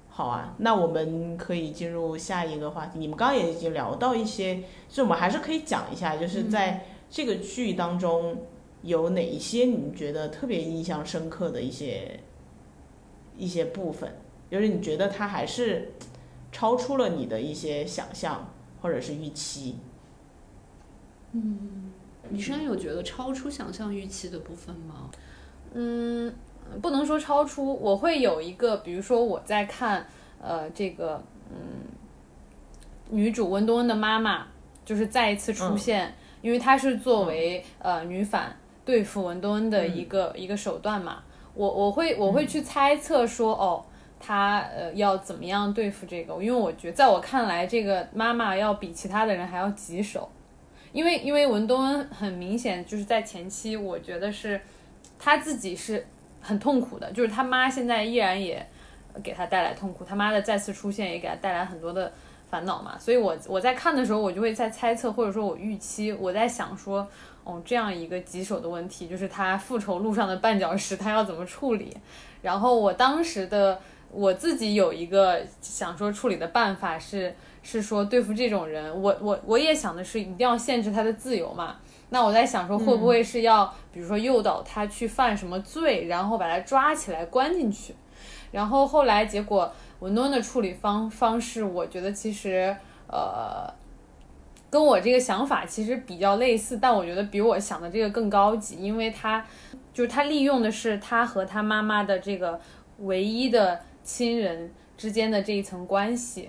[0.09, 2.99] 好啊，那我们可以进入下一个话题。
[2.99, 4.57] 你们刚刚也已经聊到一些，
[4.89, 8.39] 就是我们还是可以讲一下，就是在这个剧当中
[8.83, 12.19] 有哪一些你觉得特别印象深刻的一些
[13.37, 14.17] 一些部分，
[14.51, 15.93] 就是你觉得它还是
[16.57, 18.49] 超出了你的一些想象
[18.81, 19.77] 或者是预期。
[21.33, 21.93] 嗯
[22.31, 25.11] 你身上有觉得超出想象预期的部分吗？
[25.75, 26.35] 嗯，
[26.81, 30.07] 不能说超出，我会有一个，比如说我在看，
[30.41, 31.85] 呃，这个，嗯，
[33.11, 34.47] 女主温东恩的妈妈，
[34.83, 43.85] 就是再一次出现，因为她是作为、呃女反对付文东恩的一个、一个手段嘛，我我会我会去猜测说，哦。
[44.19, 46.35] 他呃要怎么样对付这个？
[46.43, 50.29] 因为我觉得，在我看来，这个妈妈要比其他的人还要棘手，
[50.93, 54.61] 因为因为文东恩很明显就是在前期，我觉得是
[55.19, 56.05] 他自己是
[56.41, 58.67] 很痛苦的，就是他妈现在依然也
[59.23, 62.11] 给他带来痛苦，他妈的再次出现也给他带来很多的
[62.49, 62.99] 烦恼嘛。
[62.99, 67.07] 所以我我在看的时候，我就会在猜测，或者说我预期，我在想说，
[67.45, 71.97] 哦，这样一个棘手的问题，就是他复仇路上的绊脚石，他要怎么处理？
[72.43, 73.81] 然后我当时的
[74.17, 77.35] 我自己有一个想说处理的办法是。
[77.69, 81.79] 是说对付这种人，我我我也想的是一定要限制他的自由嘛，
[82.11, 87.93] 那我在想说，会不会是要，比如说诱导他去犯什么罪，然后把他抓起来关进去？
[88.53, 92.77] 然后后来结果文多恩的处理方方式，我觉得其实
[93.09, 93.69] 呃，
[94.71, 99.45] 跟我这个想法其实比较类似，但我觉得比我想的这个更高级，因为他
[99.93, 102.61] 就是他利用的是他和他妈妈的这个
[102.99, 106.49] 唯一的亲人之间的这一层关系。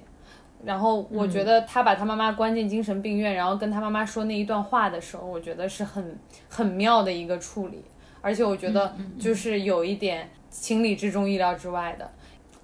[0.64, 6.18] 然后我觉得他把他妈妈关进精神病院，然后跟他妈妈说那一段话的时候，我觉得是很
[6.50, 7.84] 很妙的一个处理，
[8.22, 12.10] 而且我觉得就是有一点情理之中、意料之外的。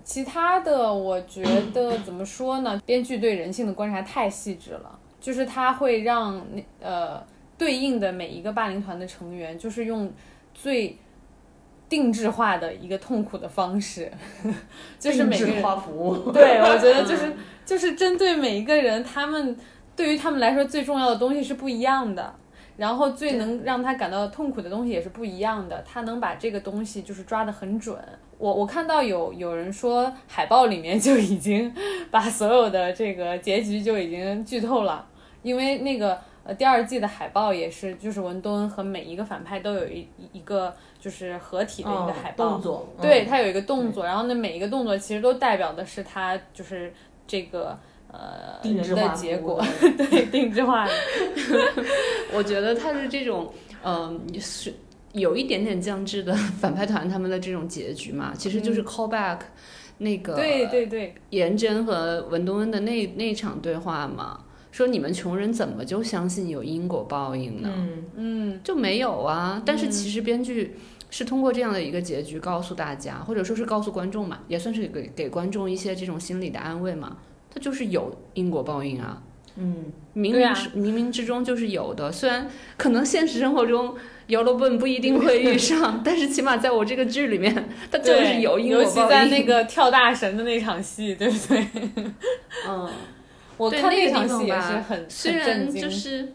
[0.04, 2.82] 其他的，我觉得怎么说呢？
[2.84, 7.24] 编剧对人性的观察太细致了，就是他会让那呃
[7.60, 10.12] 对应的每一个霸凌团的成员，就是用
[10.54, 10.98] 最
[11.88, 14.12] 定制化的一个痛苦的方式，
[15.00, 17.34] 就是每个人定制化服务，对，我觉得就是
[17.66, 19.56] 就是针对每一个人，他们
[19.96, 22.34] 对于他们来说最重要的东西是不一样的，
[22.78, 25.84] 然后最能让他感到痛苦的东西也是不一样的。
[25.88, 27.96] 他能把这个东西就是抓得很准。
[28.40, 31.74] 我我看到有有人说海报里面就已经
[32.10, 35.08] 把所有的这个结局就已经剧透了，
[35.44, 43.02] 因为那个呃第二季的海报也是就是文东恩和每一个反派都有一一个就是合体的一个嗯海报，动作，嗯。
[43.02, 46.94] 对，它有一个动作，然后那，每一个动作其实都代表的是他就是
[47.28, 47.78] 这个
[48.10, 50.94] 呃定制化结果，的 对，定制化的，
[52.34, 54.74] 我觉得他是这种，嗯、是
[55.12, 59.40] 有一点点降智的 反派团他们的这种结局嘛，其实就是 callback
[59.98, 64.43] 那个嗯对对对，颜真和文东恩的那那场对话嘛，
[64.74, 67.70] 说你们穷人怎么就相信有因果报应呢？
[67.72, 69.62] 嗯，嗯就没有啊。
[69.64, 70.76] 但是其实编剧
[71.12, 77.18] 是通过这样的一个结局告诉大家，或者说是告诉观众嘛，也算是给给观众一些这种心理的安慰嘛。
[77.54, 79.22] 他就是有因果报应啊，
[79.58, 82.12] 嗯，冥冥之、冥冥之中就是有的。
[82.12, 83.96] 虽然可能现实生活中
[84.28, 89.10] 姚罗本不一定会遇上， 但是起码在我这个剧里面，他就是有因尤其果报应。
[89.10, 91.68] 在那个 跳大神的那场戏，对不对？
[92.68, 92.90] 嗯，
[93.58, 96.34] 我看对那个场戏也地方吧是很虽然就是，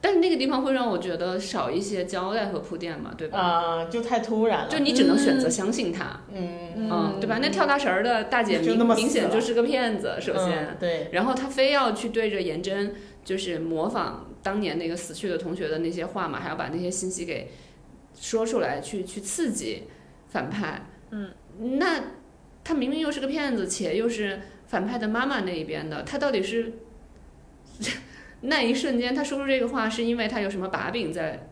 [0.00, 3.38] 但是那个地方会让我觉得少一些交代和铺垫嘛，对吧？
[3.38, 4.68] 啊、就太突然了。
[4.70, 7.38] 就你只能选择相信他，嗯嗯，对吧？
[7.42, 17.50] 那跳大神儿的大姐明明显就是个骗子，首先，嗯对，然后他非要去对着颜真，就是模仿当年那个死去的同学的那些话嘛，还要把那些信息给
[18.14, 19.84] 说出来，去去刺激
[20.28, 20.86] 反派。
[21.10, 21.30] 嗯，
[21.78, 22.00] 那
[22.62, 26.72] 他明明又是个骗子，且又是反派的妈妈那一边的，他到底是
[28.40, 31.48] 那一瞬间他说出这个话，是因为他有什么把柄在，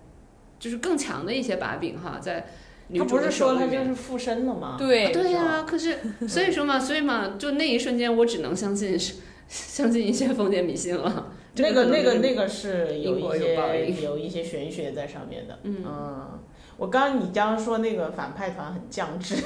[0.58, 2.46] 就是更强的一些把柄哈，在
[2.88, 4.76] 女他不是说他就是附身了吗？
[4.78, 5.98] 对对呀、可是
[6.28, 9.14] 所以说嘛，所以嘛，就那一瞬间，我只能相信是
[9.48, 11.32] 相信一些封建迷信了。
[11.54, 13.54] 这那个那个那个是有一些
[14.02, 15.60] 有一些玄学在上面的。
[15.62, 16.40] 嗯
[16.76, 19.36] 我刚刚你刚刚说那个反派团很降智，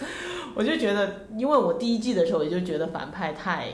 [0.54, 3.68] 我就觉得，因为我第一季的时候我就觉得反派太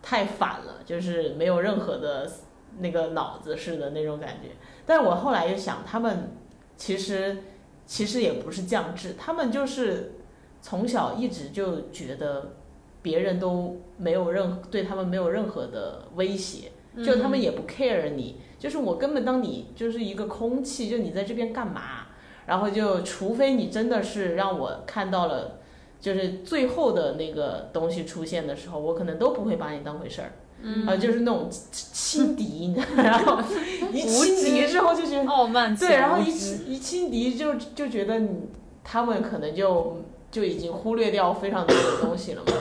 [0.00, 2.30] 太反了，就是没有任何的
[2.78, 4.50] 那个脑子似的那种感觉。
[4.86, 6.32] 但是我后来又想，他们
[6.76, 7.38] 其实
[7.86, 10.14] 其实也不是降智，他们就是
[10.60, 12.54] 从小一直就觉得
[13.02, 16.70] 别人都没有任对他们没有任何的威胁，
[17.04, 22.06] 就他们也不 care 你，就是我根本当你就是一个空气，就你在这边干嘛？
[22.46, 25.58] 然后就除非你真的是让我看到了，
[26.00, 30.32] 就是最后的那个东西出现的时候，我可能都不会把你当回事儿。
[30.64, 33.42] 嗯啊，就是那种轻 敌，你知道吗，然后
[33.92, 36.30] 一轻敌之后就觉得傲慢对，然后一
[36.72, 38.48] 一轻敌就就觉得你
[38.84, 42.52] 他们可能就就已经忽略掉非常多的东西了嘛。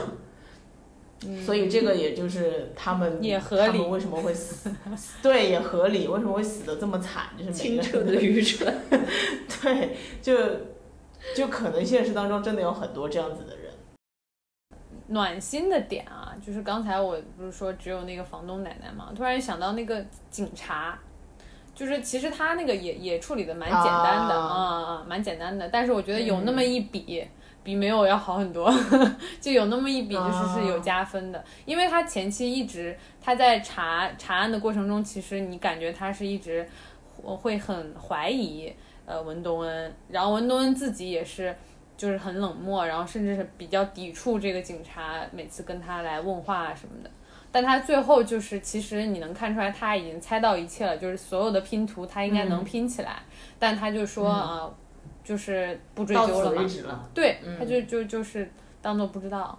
[1.45, 4.71] 所以这个也就是他们嗯也合理他们为什么会死？
[5.21, 6.07] 对，也合理。
[6.07, 7.25] 为什么会死的这么惨？
[7.37, 8.75] 就是每个清澈的愚蠢。
[9.61, 10.35] 对，就
[11.35, 13.71] 就可能现实当中真的有很多这样子的人。
[15.07, 20.97] 暖心的点啊，就是刚才我不是说只有那个房东奶奶嘛，突然想到那个警察，
[21.75, 27.27] 就是其实他那个也也处理的蛮简单的啊啊啊，蛮简单的，但是我觉得有那么一笔。
[27.63, 28.73] 比没有要好很多，
[29.39, 36.67] 就有那么一笔，就是是有加分的，因为他前期一直他在查查案的过程中，其实你感觉他是一直
[37.15, 38.73] 会很怀疑
[39.05, 39.61] 呃文东。
[39.61, 41.55] 恩，然后文东恩自己也是
[41.95, 47.09] 就是很冷漠，然后甚至是比较抵触这个警察每次跟他来问话啊什么的。
[47.53, 53.21] 但他最后就是，其实你能看出来他已经猜到一切了，就是所有的拼图他应该能拼起来，
[53.59, 54.75] 但他就说啊、呃
[55.23, 57.09] 就是不追究了嘛。
[57.13, 58.49] 对，嗯他就就就是
[58.81, 59.57] 当做不知道。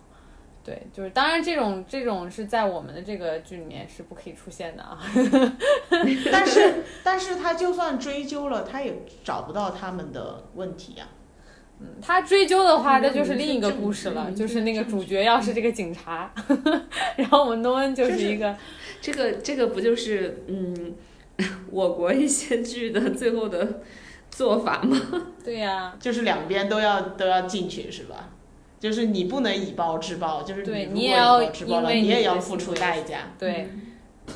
[0.64, 4.96] 对，就是当然这种这种是在我们的这个剧里面是不可以出现的啊。
[6.31, 8.94] 但是但是他就算追究了，他也
[9.25, 11.07] 找不到他们的问题呀、
[11.81, 16.33] 嗯他追究的话，嗯那就是另一个故事了，据就是那个主角要是这个警察，
[17.18, 18.57] 然后我们诺恩就是一个
[19.01, 20.94] 这个这个不就是嗯，
[21.72, 23.83] 我国一些剧的最后的
[24.32, 24.98] 做法吗？
[25.44, 28.30] 对呀、就是两边都要都要进去是吧？
[28.80, 33.18] 就是你不能以暴制暴，就是对你如果以你也要暴制暴了，因为你也要付出代价。
[33.38, 33.68] 对，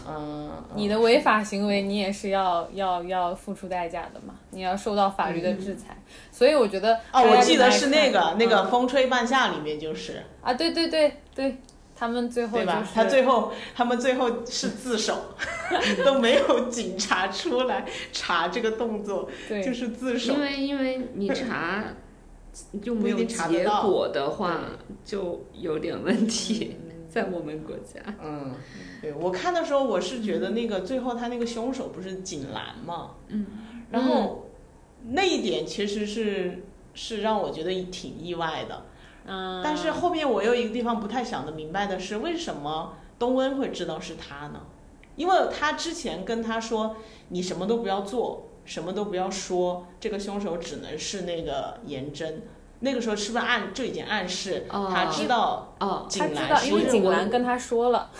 [0.06, 5.96] 嗯，你的违法行为你也是要要要付出代价的嘛，你要受到法律的制裁。
[6.30, 11.56] 所以我觉得哦，我记得是那个那个嗯《风吹半夏》里面就是，啊，对对对对，
[11.98, 12.80] 他们最后对吧？
[12.80, 15.34] 就是他最后他们最后是自首，
[16.04, 19.62] 都没有警察出来查这个动作，对。
[19.62, 20.34] 就是自首。
[20.34, 20.40] 因。
[20.40, 21.84] 为因为你查
[22.82, 24.60] 就没有结果的话，
[25.04, 26.76] 就有点问题，
[27.08, 28.00] 在我们国家。
[28.22, 28.54] 嗯，
[29.02, 33.46] 对我看的时候，我是觉得那个最后他那个凶手不是景兰嘛，嗯，
[33.90, 34.48] 然后
[35.08, 38.86] 那一点其实是是让我觉得挺意外的，
[39.26, 44.60] 嗯，但是后面我有一个地方不太想得明白的是，为什么东恩会知道是他呢？
[45.16, 46.96] 因为他之前跟他说，
[47.28, 52.42] 你什么都不要做，什么都不要说，这个凶手只能是那个颜真。
[52.80, 58.10] 那个时候是不是暗就已经暗示哦他知道哦，他知道，景兰是因为景兰跟他说了，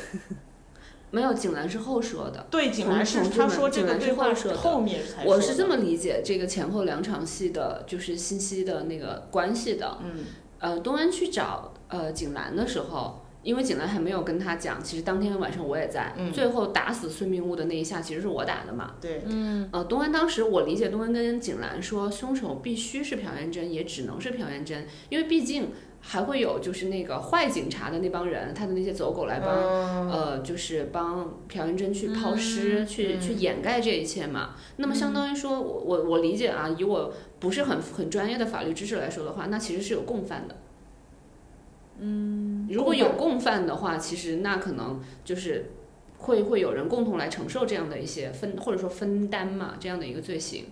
[1.13, 2.47] 没有，景兰是后说的。
[2.51, 9.99] 对景兰是他说这个对话后说的后面才我是这么理解这个前后两场戏的，就是信息的那个关系的。
[10.03, 10.25] 嗯
[10.59, 18.95] 呃，东恩去找呃景兰的时候，因为景兰还没有跟他讲，其实当天晚上我也在，嗯最后打死孙明悟的那一下其实是我打的嘛。
[19.01, 29.49] 对嗯呃，东恩当时我理解东恩跟景兰说，凶手必须是朴元珍，也只能是朴元珍，因为毕竟还会有就是那个坏警察的那帮人，他的那些走狗来帮。
[29.51, 34.55] 嗯呃，就是帮朴元珍去抛尸，去去掩盖这一切嘛。
[34.77, 40.57] 那么相当于说，我我我理解啊，以我不是很很专业的法律知识来说的话，那其实是有共犯的。
[41.99, 45.71] 嗯，如果有共犯的话，其实那可能就是
[46.19, 50.67] 会会有人共同来承受这样的一些分或者说分担嘛这样的一个罪行。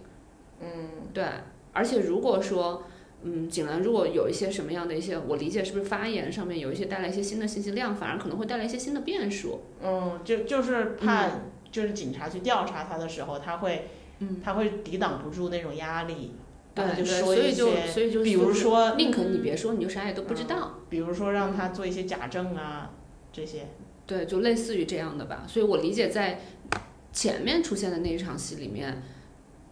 [0.60, 1.24] 嗯，对，
[1.72, 2.84] 而且如果说，
[3.22, 9.60] 嗯，景兰如果有一些什么样的一些，我理解是不是发言上面有一些带来一些新的信息量，反而可能会带来一些新的变数。
[9.82, 11.30] 嗯，就就是怕，
[11.70, 13.88] 就是警察去调查他的时候，他会，
[14.18, 16.32] 嗯，他会抵挡不住那种压力，
[16.74, 20.80] 对对，所以就，所以就比如说，宁可你别说，你就啥也都不知道。
[20.88, 22.90] 比如说让他做一些假证啊，
[23.32, 23.68] 这些，
[24.06, 25.44] 对，就类似于这样的吧。
[25.46, 26.40] 所以我理解在
[27.12, 29.02] 前面出现的那一场戏里面，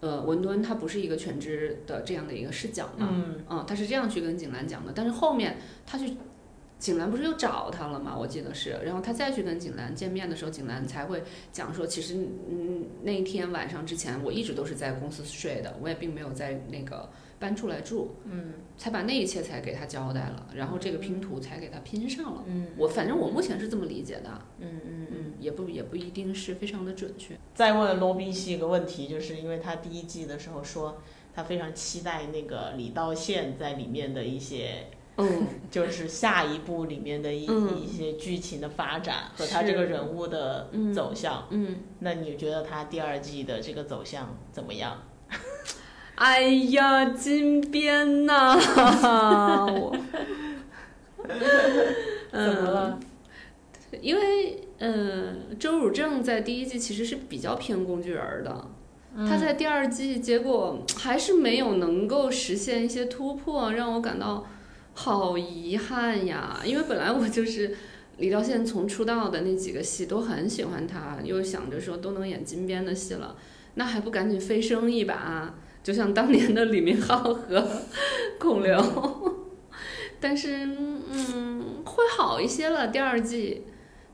[0.01, 6.17] 呃，文敦他不是一个全知的这样的一个视角嘛，嗯嗯，他是这样去跟景兰讲的，但是后面他去。
[6.83, 8.17] 景兰不是又找他了吗？
[8.19, 11.23] 我记得是，然后他再去跟景兰见面的时候，景兰才会
[11.53, 12.17] 讲说，其实
[12.51, 17.09] 嗯那一天晚上之前，我一直都是在公司睡的，我也并没有在那个
[17.39, 22.43] 搬出来住，嗯才把那一切才给他交代了，然后这个拼图才给他拼上了。
[22.49, 25.07] 嗯我反正我目前是这么理解的，嗯嗯嗯。
[25.13, 27.37] 嗯，也不也不一定是非常的准确。
[27.55, 31.01] 再问罗宾西一个问题，就是因为他第一季的时候说，
[31.33, 34.87] 他非常期待那个李道宪在里面的一些，
[35.17, 41.47] 嗯，就是下一部里面的一、嗯一些剧情的发展和他这个人物的嗯走向。
[41.51, 45.03] 嗯，那你觉得他第二季的这个走向怎么样？
[46.15, 48.55] 哎呀，金边呐，
[49.67, 49.97] 我
[52.33, 52.99] 怎么了？
[54.01, 58.69] 因为嗯，周汝正在第一季其实是比较偏工具人儿的，
[59.29, 64.47] 他在第二季结果还是没有能够实现一些突破，让我感到
[64.95, 66.61] 好遗憾呀。
[66.65, 67.75] 因为本来我就是
[68.19, 73.37] 李道宪从出道的那几个戏都很喜欢他，又想着说都能演金边的戏了，
[73.75, 75.55] 那还不赶紧飞升一把？
[75.83, 77.67] 就像当年的李明浩和
[78.39, 78.79] 孔刘。
[80.21, 80.65] 但是
[81.11, 83.65] 嗯，会好一些了第二季，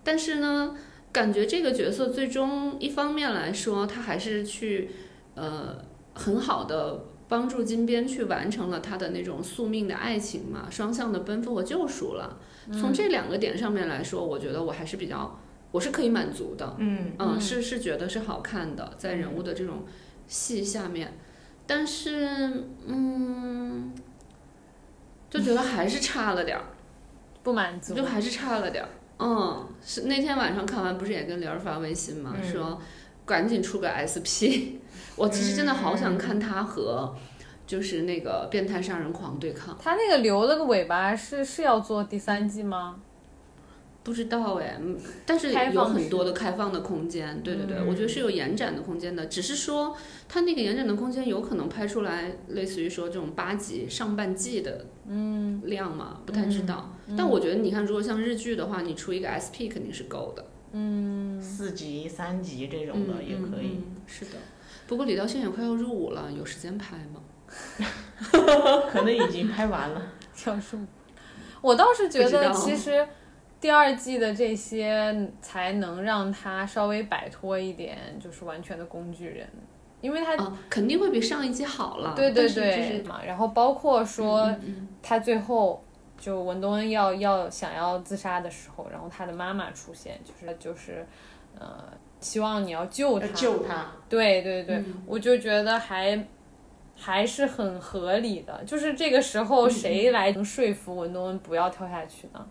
[0.03, 0.75] 但是呢，
[1.13, 4.89] 感觉这个角色最终一方面来说，他还是去
[5.35, 12.39] 呃很好的帮助金边去完成了他的那种宿命的爱情嘛，双向的奔赴和救赎了。
[12.73, 15.39] 从这两个点上面来说，我觉得我还是比较
[15.71, 19.85] 我是可以满足的，嗯嗯，嗯是是觉得是好看的，在人物的这种
[20.27, 21.19] 戏下面，
[21.67, 23.93] 但是嗯，
[25.29, 26.65] 就觉得还是差了点儿。
[27.43, 28.05] 不满足就。
[28.05, 28.89] 还是差了点儿。
[29.19, 32.35] 嗯，是那天晚上看完，不是也跟玲儿发微信吗？
[32.37, 32.81] 嗯说
[33.25, 34.81] 赶紧出个 SP。
[35.19, 37.15] 我其实真的好想看他和
[37.67, 39.77] 就是那个变态杀人狂对抗。
[39.79, 43.01] 他那个留了个尾巴是是要做第三季吗？
[44.05, 44.97] 不知道哎，嗯
[45.27, 49.27] 但是有很多的开放的空间，对对对，我觉得是有延展的空间的。
[49.27, 49.95] 只是说
[50.27, 56.91] 它那个延展的空间有可能拍出来，类似于说这种八集上半季的嗯量嘛，不太知道。
[57.19, 60.43] 但我觉得你看，如果像日剧的话，你出一个 SP 肯定是够的。
[61.41, 63.79] 四级、三级这种的也可以。
[63.79, 64.33] 嗯嗯是的，
[64.87, 67.21] 不过李道宪也快要入伍了，有时间拍吗？
[68.91, 70.03] 可能已经拍完了。
[70.35, 70.79] 小树，
[71.61, 73.07] 我倒是觉得其实
[73.61, 79.49] 第二季的这些才能让他稍微摆脱一点，就是完全的工具人，
[80.01, 82.15] 因为他啊，肯定会比上一季好了。
[82.15, 85.83] 对对对就对是嘛，然后包括说嗯嗯他最后
[86.19, 91.07] 就文东恩要要想要自杀的时候，然后他的妈妈出现，就是就是
[91.59, 91.85] 呃
[92.21, 95.03] 希望你要救他，救他，对对对，嗯。
[95.07, 96.27] 我就觉得还
[96.97, 98.63] 还是很合理的。
[98.65, 102.47] 就是这个时嗯候谁来能说服文东恩不要跳下去呢？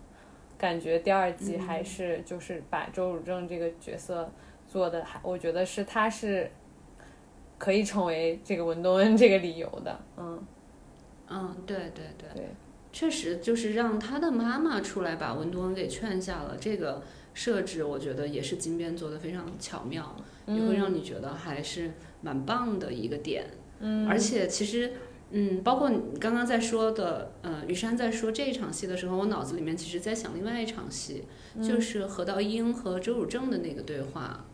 [0.56, 4.28] 感觉第二嗯季还是就是把周汝正这个角色
[4.66, 6.50] 做的，还我觉得是他是
[7.58, 9.96] 可以成为这个文东恩这个理由的。
[10.16, 10.42] 嗯，
[11.28, 12.48] 嗯，对对对，对，
[12.92, 16.56] 确实就是让他的妈妈出来把文东恩给劝下了。
[16.60, 17.02] 这个
[17.34, 20.16] 设置我觉得也是金边做的非常巧妙，
[20.46, 23.46] 也会让你觉得还是蛮棒的一个点。
[23.80, 24.92] 嗯，而且其实，
[25.30, 31.24] 嗯，包括你刚刚在说的，呃，雨山在说这一场戏的时候，我脑子里面其实在想另外一场戏，
[31.62, 34.46] 就是何道英和周汝正的那个对话。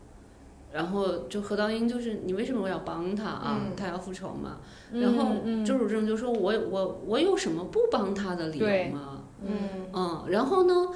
[0.75, 3.61] 然后就何道英就是你为什么我要帮他啊？
[3.63, 4.57] 嗯他要复仇嘛。
[4.91, 9.23] 嗯然后嗯周汝正就说我我我有什么不帮他的理由吗？
[9.41, 10.89] 嗯嗯，然后呢，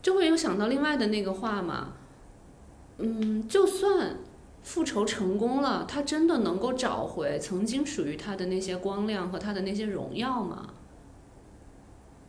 [0.00, 1.92] 就会有想到另外的那个话嘛，
[2.98, 4.16] 嗯，就算
[4.62, 10.68] 复仇成功了，他真的能够找回曾经属于他的那些光亮和他的那些荣耀吗？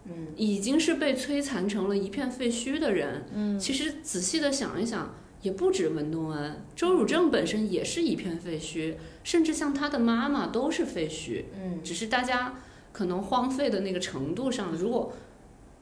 [0.05, 11.45] 嗯，已经是被摧残成了一片废墟的人，嗯，其实仔细的想一想，也不止文东恩，周汝正本身也是一片废墟，甚至像他的妈妈都是废墟。
[11.55, 12.55] 嗯只是大家
[12.91, 15.11] 可能荒废的那个程度上，如果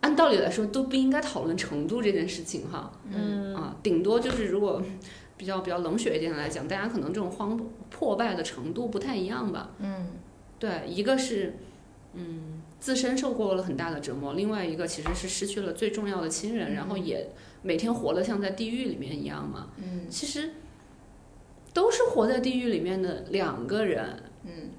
[0.01, 2.91] 按道理来说都不应该讨论程度这件事情哈。
[3.12, 4.82] 嗯啊，顶多就是如果
[5.36, 9.72] 比较比较冷血一点来讲，大家可能这种荒破败的程度不太一样吧。
[9.80, 10.07] 嗯
[10.57, 11.57] 对，一个是
[12.14, 17.30] 嗯自身受过了很大的折磨，另外一个其实是失去了最重要的亲人，然后也
[17.62, 19.68] 每天活得像在地狱里面一样嘛。
[19.78, 20.52] 嗯其实
[21.74, 24.70] 都是活在地狱里面的两个人，嗯，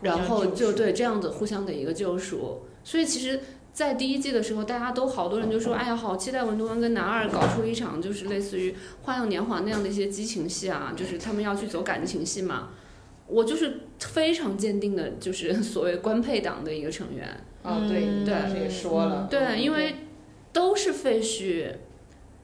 [0.00, 0.92] 然后就对。
[0.92, 2.62] 这样子互相的一个救赎。
[2.82, 3.40] 所以其实，
[3.72, 8.72] 在第一季的时候，大家都好多人就说：“哎呀，好期待文东恩跟男二搞出一场就是类似于
[9.02, 12.70] 《花样年华》那样的一些激情戏啊，就是他们要去走感情戏嘛。”
[13.28, 17.28] 我就是非常坚定的，就是所谓官配党的一个成员。
[17.62, 19.96] 哦，对，嗯你当时也说了，对，因为
[20.52, 21.66] 都是废墟，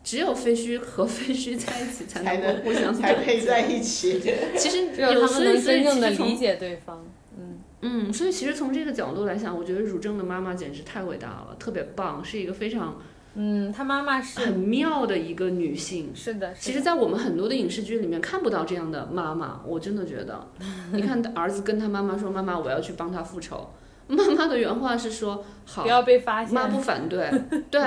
[0.02, 4.20] 只有废墟和废墟在一起才才能够互相才配在一起。
[4.58, 7.06] 其实只有他所以们能真正的理解对方。
[7.38, 13.00] 嗯，嗯，所以其实从这个角度来讲，我觉得汝正的妈妈简直太伟大了，特别棒，是一个非常
[13.34, 16.10] 嗯，他妈妈是很妙的一个女性。
[16.14, 20.46] 是的，其实，在我们很多的影视剧里面看不到这样的妈妈，我真的觉得，
[20.92, 23.70] 你看儿子跟他妈妈说：“妈妈，我要去帮他复仇。
[24.08, 26.52] ”妈妈的原话是说：“好不，要被发现。
[26.52, 27.32] 妈不反对，
[27.70, 27.82] 对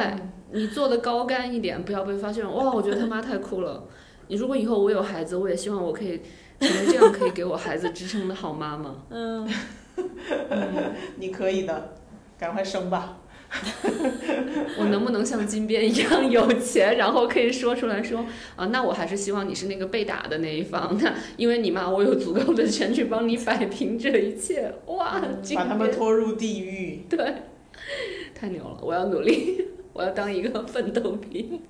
[0.51, 3.83] 你做的高干一点，不要被发现。”哇，我觉得他妈太酷了。
[4.27, 6.19] 你如果以后我有孩子，我也希望我可以
[6.59, 8.95] 成为这样可以给我孩子支撑的好妈妈。
[9.11, 9.47] 嗯，
[11.17, 11.93] 你可以的，
[12.39, 13.17] 赶快生吧。
[14.77, 18.25] 我能不能像金边一样有钱，然后可以说出来说
[18.55, 18.65] 啊？
[18.67, 24.73] 那我还是希望你是那个被打的那一方，那因为你妈，我有足够的钱去帮你摆平这一切。
[24.87, 25.21] 哇，
[25.55, 27.05] 把他们拖入地狱。
[27.09, 27.35] 对，
[28.35, 28.77] 太牛了！
[28.81, 31.61] 我要努力，我要当一个奋斗兵。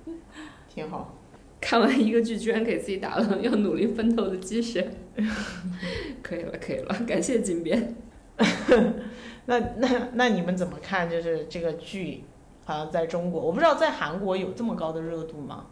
[0.72, 1.12] 挺好。
[1.58, 4.88] 看完一个剧，居然给自己打了要努力奋斗的鸡血，
[6.22, 7.94] 可以了，可以了，感谢金边。
[9.46, 11.08] 那那那你们怎么看？
[11.08, 12.24] 就是这个剧，
[12.64, 15.66] 好像在中国，我不知道在韩国有这么高的热度吗？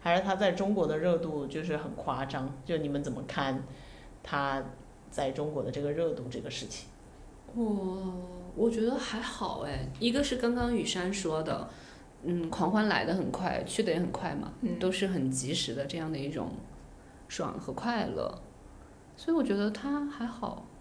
[0.00, 2.52] 还是它在中国的热度就是很夸张？
[2.64, 3.62] 就你们怎么看
[4.22, 4.62] 它
[5.10, 6.88] 在中国的这个热度这个事情？
[7.54, 8.14] 我
[8.54, 11.68] 我觉得还好哎，一个是刚刚雨山说的，
[12.22, 16.50] 嗯，狂欢来的很快，去的也很快嘛，嗯都是很及时的这样的一种
[17.28, 18.40] 爽和快乐，
[19.16, 20.79] 所以我觉得它还好，嗯，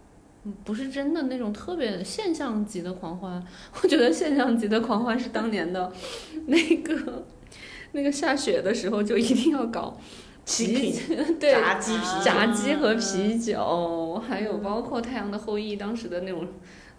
[0.63, 3.43] 不是真的那种特别现象级的狂欢。
[3.83, 5.91] 我觉得现象级的狂欢是当年的
[6.47, 7.25] 那个
[7.91, 9.97] 那个下雪的时候就一定要搞
[10.45, 16.47] 啤酒对炸鸡炸鸡和啤酒，还有包括《太阳的后裔》当时的那种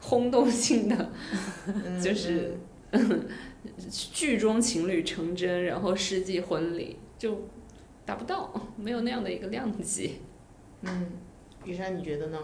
[0.01, 1.11] 轰动性的，
[1.67, 2.57] 嗯就是
[3.91, 7.49] 剧中情侣成真，然后世纪婚礼就
[8.05, 10.21] 达不到，没有那样的一个量级。
[10.83, 11.07] 嗯，
[11.65, 12.39] 雨山你觉得呢？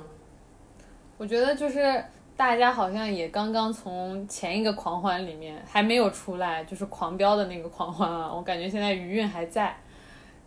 [1.19, 2.05] 我觉得就是
[2.37, 9.77] 大家好像也刚刚从前一个狂欢里面还没有出来，就是狂飙的那个狂欢啊，我感觉现在余韵还在，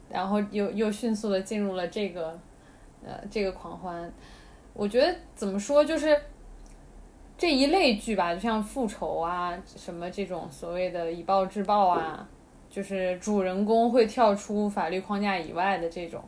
[0.10, 2.40] 然后又又迅速的进入了这个
[3.04, 4.12] 呃这个狂欢。
[4.74, 6.20] 我觉得怎么说就是。
[7.42, 12.28] 这一类剧吧，就像复仇啊，什么这种所谓的以暴制暴啊，
[12.70, 16.22] 就是主人公会跳出法律框架以外的这种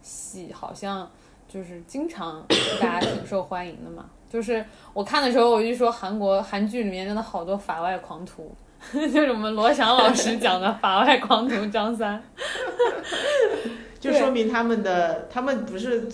[0.00, 1.10] 戏，好像
[1.54, 2.44] 就是经常
[2.80, 4.06] 大家挺受欢迎的嘛。
[4.28, 8.52] 就是我看的时候，我就说韩国韩剧里面真的好多法外狂徒，
[8.92, 12.20] 就是我们罗翔老师讲的法外狂徒张三。
[14.00, 16.08] 就说明他们的他们不是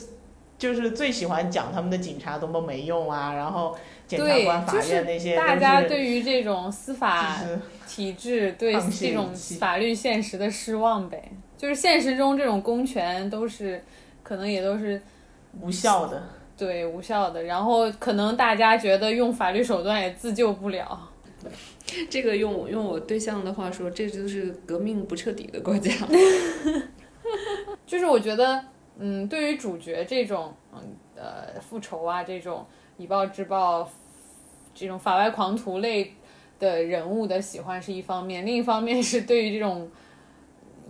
[0.58, 3.74] 就是最喜欢讲他们的警察多么没用啊，然后
[4.06, 13.82] 检察对官、法院那些都大家对于这种司法就是体制对这种法律现实的失望呗，就是现实中这种公权都是
[14.22, 15.00] 可能也都是
[15.60, 16.22] 无效的。
[16.56, 21.08] 对无效的，然后可能大家觉得用法律手段也自救不了。
[22.10, 25.90] 这个用用我对象的话说，这就是革命不彻底的国家。
[27.86, 28.62] 就是我觉得，
[28.98, 30.80] 嗯，对于主角这种，嗯
[31.16, 32.66] 呃，复仇啊这种
[32.98, 33.90] 以暴制暴，
[34.74, 36.14] 这种法外狂徒类
[36.58, 39.90] 的人物的喜欢是一方面，另一方面是对于这种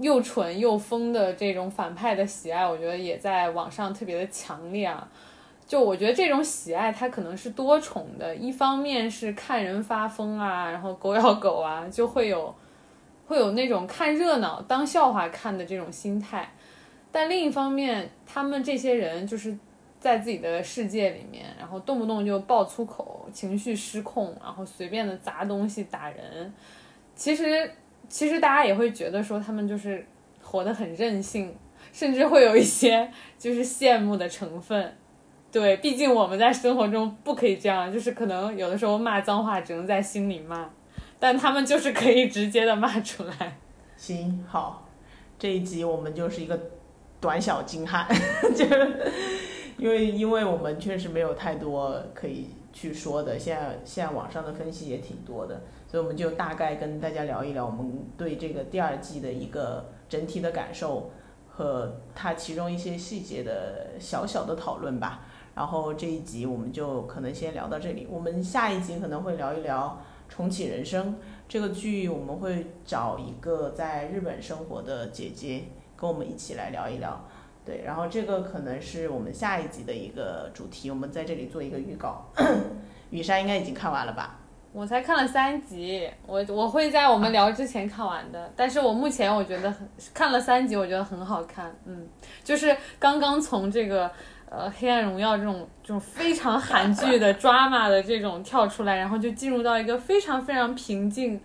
[0.01, 5.09] 又蠢又疯的这种反派的喜爱，我觉得也在网上特别的强烈啊。
[5.67, 12.53] 就我觉得这种喜爱，它可能是多重的，一方面是看人发疯啊，然后狗咬狗啊，就会有
[13.27, 16.53] 会有那种看热闹当笑话看的这种心态。
[17.13, 19.57] 但另一方面，他们这些人就是
[20.01, 26.53] 在自己的世界里面，然后动不动就爆粗口，情绪失控，然后随便的砸东西、打人。
[27.15, 27.71] 其实，
[28.11, 30.05] 其实大家也会觉得说他们就是
[30.43, 31.55] 活得很任性，
[31.93, 34.95] 甚至会有一些就是羡慕的成分。
[35.53, 40.69] 对，毕竟我们在生活中不可以这样，就是可能有的时候骂脏话只能在心里骂，
[41.19, 43.59] 但他们就是可以直接的骂出来。
[43.97, 44.89] 行，好，
[45.39, 46.59] 这一集我们就是一个
[47.21, 48.07] 短小精悍，
[48.55, 49.13] 就是
[49.77, 61.11] 因为因为我们确实没有太多可以去说的，现在现在网上的分析也挺多的，所以我们就大概跟大家聊一聊我们对这个第二季的一个整体的感受
[61.49, 65.23] 和它其中一些细节的小小的讨论吧。
[65.53, 71.17] 然后这一集我们就可能先聊到这里，我们下一集可能会聊一聊重启人生
[71.49, 75.65] 这个剧，我们会找一个在日本生活的姐姐
[75.97, 77.21] 跟我们一起来聊一聊。
[77.65, 82.27] 对，然后这个可能是我们下一集的一个主题，我们在这里做一个预告。
[83.11, 84.39] 雨山应该已经看完了吧？
[84.73, 88.53] 我才看了三集，我我会在我们聊之前看完的。
[88.55, 91.75] 但是我目前我觉得很看了三集，我觉得很好看。
[91.87, 92.07] 嗯，
[92.45, 94.09] 就是刚刚从这个
[94.49, 101.41] 呃《黑暗荣耀》这种这种非常韩剧的 drama 的这种跳出来，然后就进入到一个非常非常平静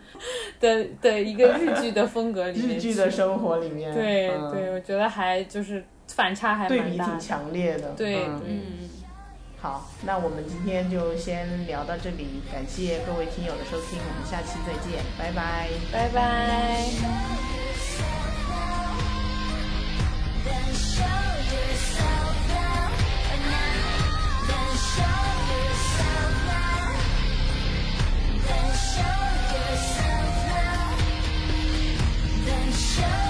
[0.59, 2.77] 的的一个日剧的风格里面。
[2.77, 7.17] 日剧的生活里面，对嗯对，我觉得还就是反差还对比挺蛮大。
[7.17, 7.89] 强烈的。
[7.93, 8.89] 对嗯对嗯，
[9.65, 16.85] 好，那我们今天就先聊到这里，感谢各位听友的收听，我们下期再见，拜拜，拜拜。
[20.75, 21.01] Show
[21.51, 22.93] yourself now.
[28.45, 29.17] Then show
[29.49, 30.93] yourself now.
[32.45, 33.24] Then show.